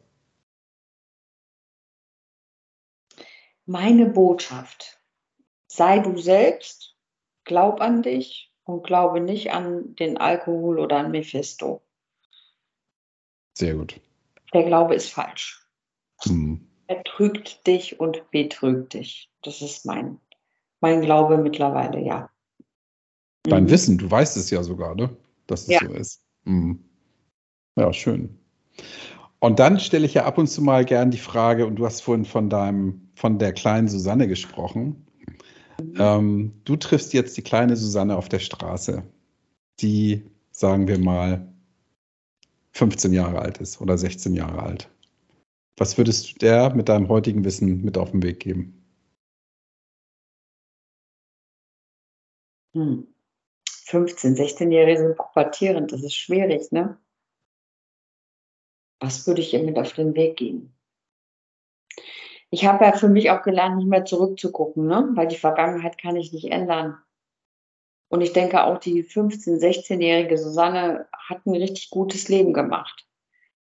[3.65, 4.99] Meine Botschaft.
[5.67, 6.95] Sei du selbst,
[7.43, 11.81] glaub an dich und glaube nicht an den Alkohol oder an Mephisto.
[13.57, 13.99] Sehr gut.
[14.53, 15.65] Der Glaube ist falsch.
[16.23, 16.67] Hm.
[16.87, 19.29] Er trügt dich und betrügt dich.
[19.43, 20.19] Das ist mein,
[20.79, 22.29] mein Glaube mittlerweile, ja.
[23.43, 23.69] Dein mhm.
[23.69, 25.15] Wissen, du weißt es ja sogar, ne?
[25.47, 25.79] dass es ja.
[25.85, 26.23] so ist.
[26.45, 26.83] Mhm.
[27.75, 28.37] Ja, schön.
[29.39, 32.01] Und dann stelle ich ja ab und zu mal gern die Frage, und du hast
[32.01, 35.07] vorhin von deinem, von der kleinen Susanne gesprochen.
[35.97, 39.03] Ähm, du triffst jetzt die kleine Susanne auf der Straße,
[39.79, 41.47] die, sagen wir mal,
[42.73, 44.89] 15 Jahre alt ist oder 16 Jahre alt.
[45.77, 48.81] Was würdest du der mit deinem heutigen Wissen mit auf den Weg geben?
[52.73, 53.07] Hm.
[53.67, 56.97] 15-, 16-Jährige sind pubertierend, das ist schwierig, ne?
[58.99, 60.73] Was würde ich ihr mit auf den Weg geben?
[62.51, 65.09] Ich habe ja für mich auch gelernt, nicht mehr zurückzugucken, ne?
[65.13, 66.97] weil die Vergangenheit kann ich nicht ändern.
[68.09, 73.07] Und ich denke auch, die 15-, 16-jährige Susanne hat ein richtig gutes Leben gemacht.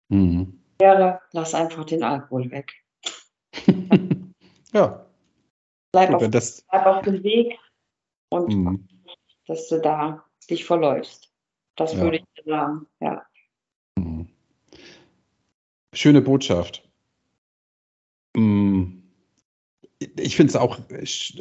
[0.08, 0.62] Mhm.
[0.78, 2.72] Wäre, lass einfach den Alkohol weg.
[4.72, 5.06] ja.
[5.92, 6.62] Bleib, Gut, auf, das...
[6.70, 7.58] bleib auf dem Weg
[8.30, 8.88] und mhm
[9.50, 11.32] dass du da dich verläufst.
[11.74, 12.00] Das ja.
[12.00, 13.26] würde ich sagen, ja.
[13.98, 14.28] Mhm.
[15.92, 16.88] Schöne Botschaft.
[18.36, 19.02] Mhm.
[20.16, 20.78] Ich finde es auch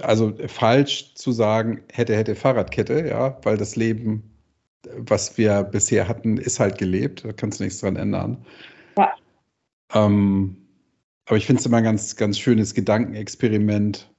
[0.02, 4.38] also falsch zu sagen, hätte, hätte Fahrradkette, ja, weil das Leben,
[4.98, 7.24] was wir bisher hatten, ist halt gelebt.
[7.24, 8.46] Da kannst du nichts dran ändern.
[8.98, 9.14] Ja.
[9.94, 10.58] Ähm,
[11.26, 14.12] aber ich finde es immer ein ganz, ganz schönes Gedankenexperiment,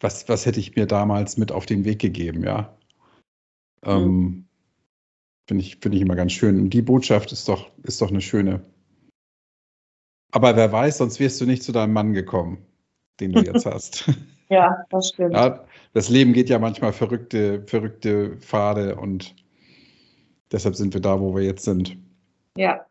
[0.00, 2.76] was, was hätte ich mir damals mit auf den Weg gegeben, ja.
[3.82, 4.44] Ähm, mhm.
[5.48, 6.60] Finde ich, find ich immer ganz schön.
[6.60, 8.62] Und die Botschaft ist doch, ist doch eine schöne.
[10.32, 12.58] Aber wer weiß, sonst wärst du nicht zu deinem Mann gekommen,
[13.20, 14.10] den du jetzt hast.
[14.48, 15.34] ja, das stimmt.
[15.34, 15.64] Ja,
[15.94, 19.34] das Leben geht ja manchmal verrückte, verrückte Pfade und
[20.52, 21.96] Deshalb sind wir da, wo wir jetzt sind.
[22.56, 22.84] Ja.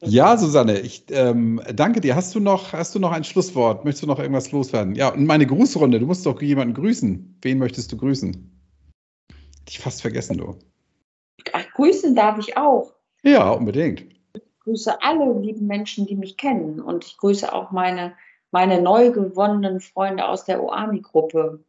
[0.00, 2.14] Ja, Susanne, ich ähm, danke dir.
[2.14, 3.84] Hast du, noch, hast du noch ein Schlusswort?
[3.84, 4.94] Möchtest du noch irgendwas loswerden?
[4.94, 5.98] Ja, und meine Grußrunde.
[5.98, 7.38] Du musst doch jemanden grüßen.
[7.40, 8.32] Wen möchtest du grüßen?
[8.32, 10.58] Hätte ich fast vergessen, du.
[11.52, 12.92] Ach, grüßen darf ich auch.
[13.22, 14.04] Ja, unbedingt.
[14.64, 16.80] Ich grüße alle lieben Menschen, die mich kennen.
[16.80, 18.16] Und ich grüße auch meine,
[18.50, 21.62] meine neu gewonnenen Freunde aus der OAMI-Gruppe.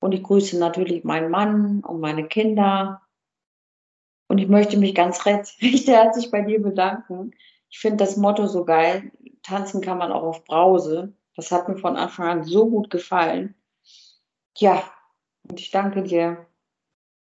[0.00, 3.02] Und ich grüße natürlich meinen Mann und meine Kinder.
[4.26, 7.30] Und ich möchte mich ganz recht herzlich bei dir bedanken.
[7.70, 9.12] Ich finde das Motto so geil.
[9.44, 11.12] Tanzen kann man auch auf Brause.
[11.36, 13.54] Das hat mir von Anfang an so gut gefallen.
[14.56, 14.82] Ja,
[15.48, 16.46] und ich danke dir.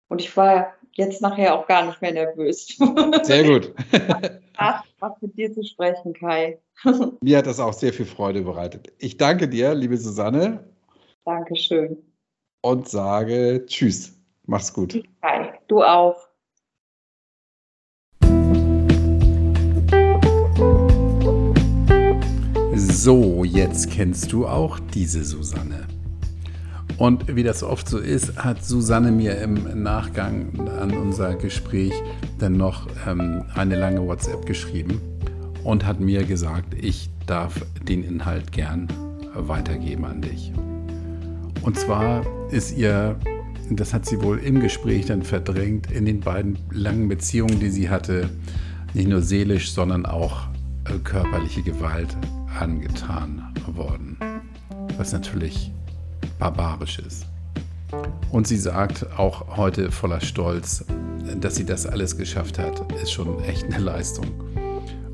[0.07, 2.79] Und ich war jetzt nachher auch gar nicht mehr nervös.
[3.25, 3.75] Sehr gut.
[4.63, 6.61] Ach, was mit dir zu sprechen, Kai.
[7.23, 8.93] Mir hat das auch sehr viel Freude bereitet.
[8.99, 10.69] Ich danke dir, liebe Susanne.
[11.25, 11.97] Dankeschön.
[12.61, 14.21] Und sage Tschüss.
[14.45, 15.03] Mach's gut.
[15.23, 16.29] Kai, du auch.
[22.75, 25.89] So, jetzt kennst du auch diese Susanne.
[27.01, 31.95] Und wie das oft so ist, hat Susanne mir im Nachgang an unser Gespräch
[32.39, 35.01] dann noch ähm, eine lange WhatsApp geschrieben
[35.65, 38.87] und hat mir gesagt, ich darf den Inhalt gern
[39.33, 40.53] weitergeben an dich.
[41.63, 43.17] Und zwar ist ihr,
[43.71, 47.89] das hat sie wohl im Gespräch dann verdrängt, in den beiden langen Beziehungen, die sie
[47.89, 48.29] hatte,
[48.93, 50.49] nicht nur seelisch, sondern auch
[50.85, 52.15] äh, körperliche Gewalt
[52.59, 54.19] angetan worden.
[54.99, 55.73] Was natürlich
[56.41, 57.27] barbarisch ist.
[58.33, 60.85] Und sie sagt auch heute voller Stolz,
[61.41, 64.27] dass sie das alles geschafft hat, ist schon echt eine Leistung.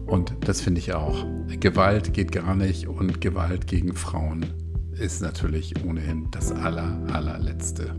[0.07, 1.25] Und das finde ich auch.
[1.61, 4.47] Gewalt geht gar nicht und Gewalt gegen Frauen
[4.93, 7.95] ist natürlich ohnehin das aller, allerletzte.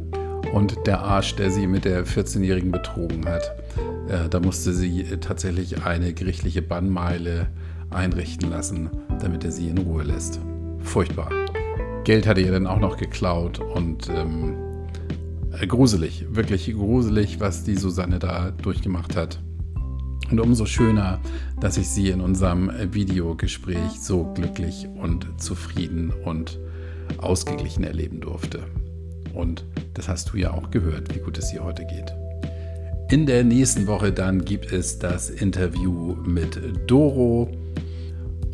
[0.53, 3.51] Und der Arsch, der sie mit der 14-Jährigen betrogen hat,
[4.07, 7.47] äh, da musste sie tatsächlich eine gerichtliche Bannmeile
[7.89, 10.39] einrichten lassen, damit er sie in Ruhe lässt.
[10.80, 11.30] Furchtbar.
[12.08, 14.55] Geld hat er ihr dann auch noch geklaut und ähm,
[15.51, 19.41] äh, gruselig, wirklich gruselig, was die Susanne da durchgemacht hat.
[20.32, 21.20] Und umso schöner,
[21.60, 26.58] dass ich sie in unserem Videogespräch so glücklich und zufrieden und
[27.18, 28.64] ausgeglichen erleben durfte.
[29.34, 32.16] Und das hast du ja auch gehört, wie gut es ihr heute geht.
[33.12, 36.58] In der nächsten Woche dann gibt es das Interview mit
[36.89, 37.51] Doro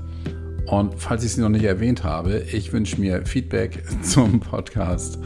[0.65, 5.19] Und falls ich sie noch nicht erwähnt habe, ich wünsche mir Feedback zum Podcast.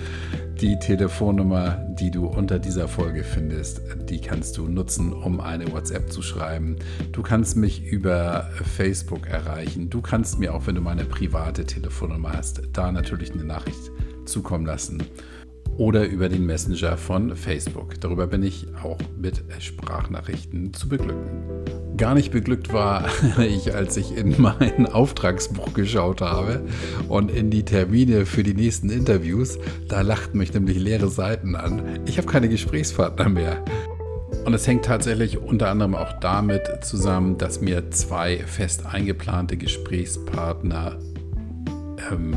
[0.59, 6.11] Die Telefonnummer, die du unter dieser Folge findest, die kannst du nutzen, um eine WhatsApp
[6.11, 6.75] zu schreiben.
[7.13, 9.89] Du kannst mich über Facebook erreichen.
[9.89, 13.91] Du kannst mir auch, wenn du meine private Telefonnummer hast, da natürlich eine Nachricht
[14.25, 15.03] zukommen lassen
[15.77, 17.99] oder über den Messenger von Facebook.
[18.01, 21.43] Darüber bin ich auch mit Sprachnachrichten zu beglücken.
[21.97, 23.07] Gar nicht beglückt war
[23.39, 26.61] ich, als ich in mein Auftragsbuch geschaut habe
[27.07, 29.57] und in die Termine für die nächsten Interviews.
[29.87, 31.99] Da lachten mich nämlich leere Seiten an.
[32.05, 33.63] Ich habe keine Gesprächspartner mehr.
[34.45, 40.97] Und es hängt tatsächlich unter anderem auch damit zusammen, dass mir zwei fest eingeplante Gesprächspartner
[42.11, 42.35] ähm,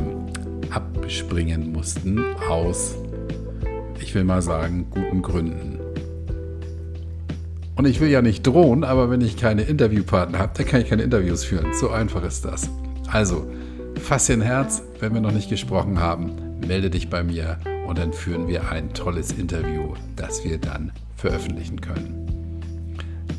[0.71, 2.96] abspringen mussten aus
[4.01, 5.79] ich will mal sagen, guten Gründen.
[7.77, 10.89] Und ich will ja nicht drohen, aber wenn ich keine Interviewpartner habe, dann kann ich
[10.89, 11.72] keine Interviews führen.
[11.72, 12.68] So einfach ist das.
[13.11, 13.47] Also,
[14.01, 16.33] fass dir ein Herz, wenn wir noch nicht gesprochen haben,
[16.67, 21.81] melde dich bei mir und dann führen wir ein tolles Interview, das wir dann veröffentlichen
[21.81, 22.27] können.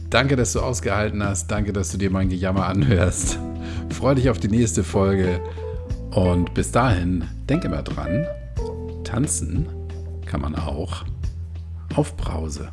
[0.10, 1.50] Danke, dass du ausgehalten hast.
[1.52, 3.40] Danke, dass du dir mein Gejammer anhörst.
[3.90, 5.40] Freue dich auf die nächste Folge.
[6.12, 8.26] Und bis dahin, denk immer dran,
[9.04, 9.68] tanzen
[10.32, 11.03] kann man auch
[11.94, 12.72] auf Brause.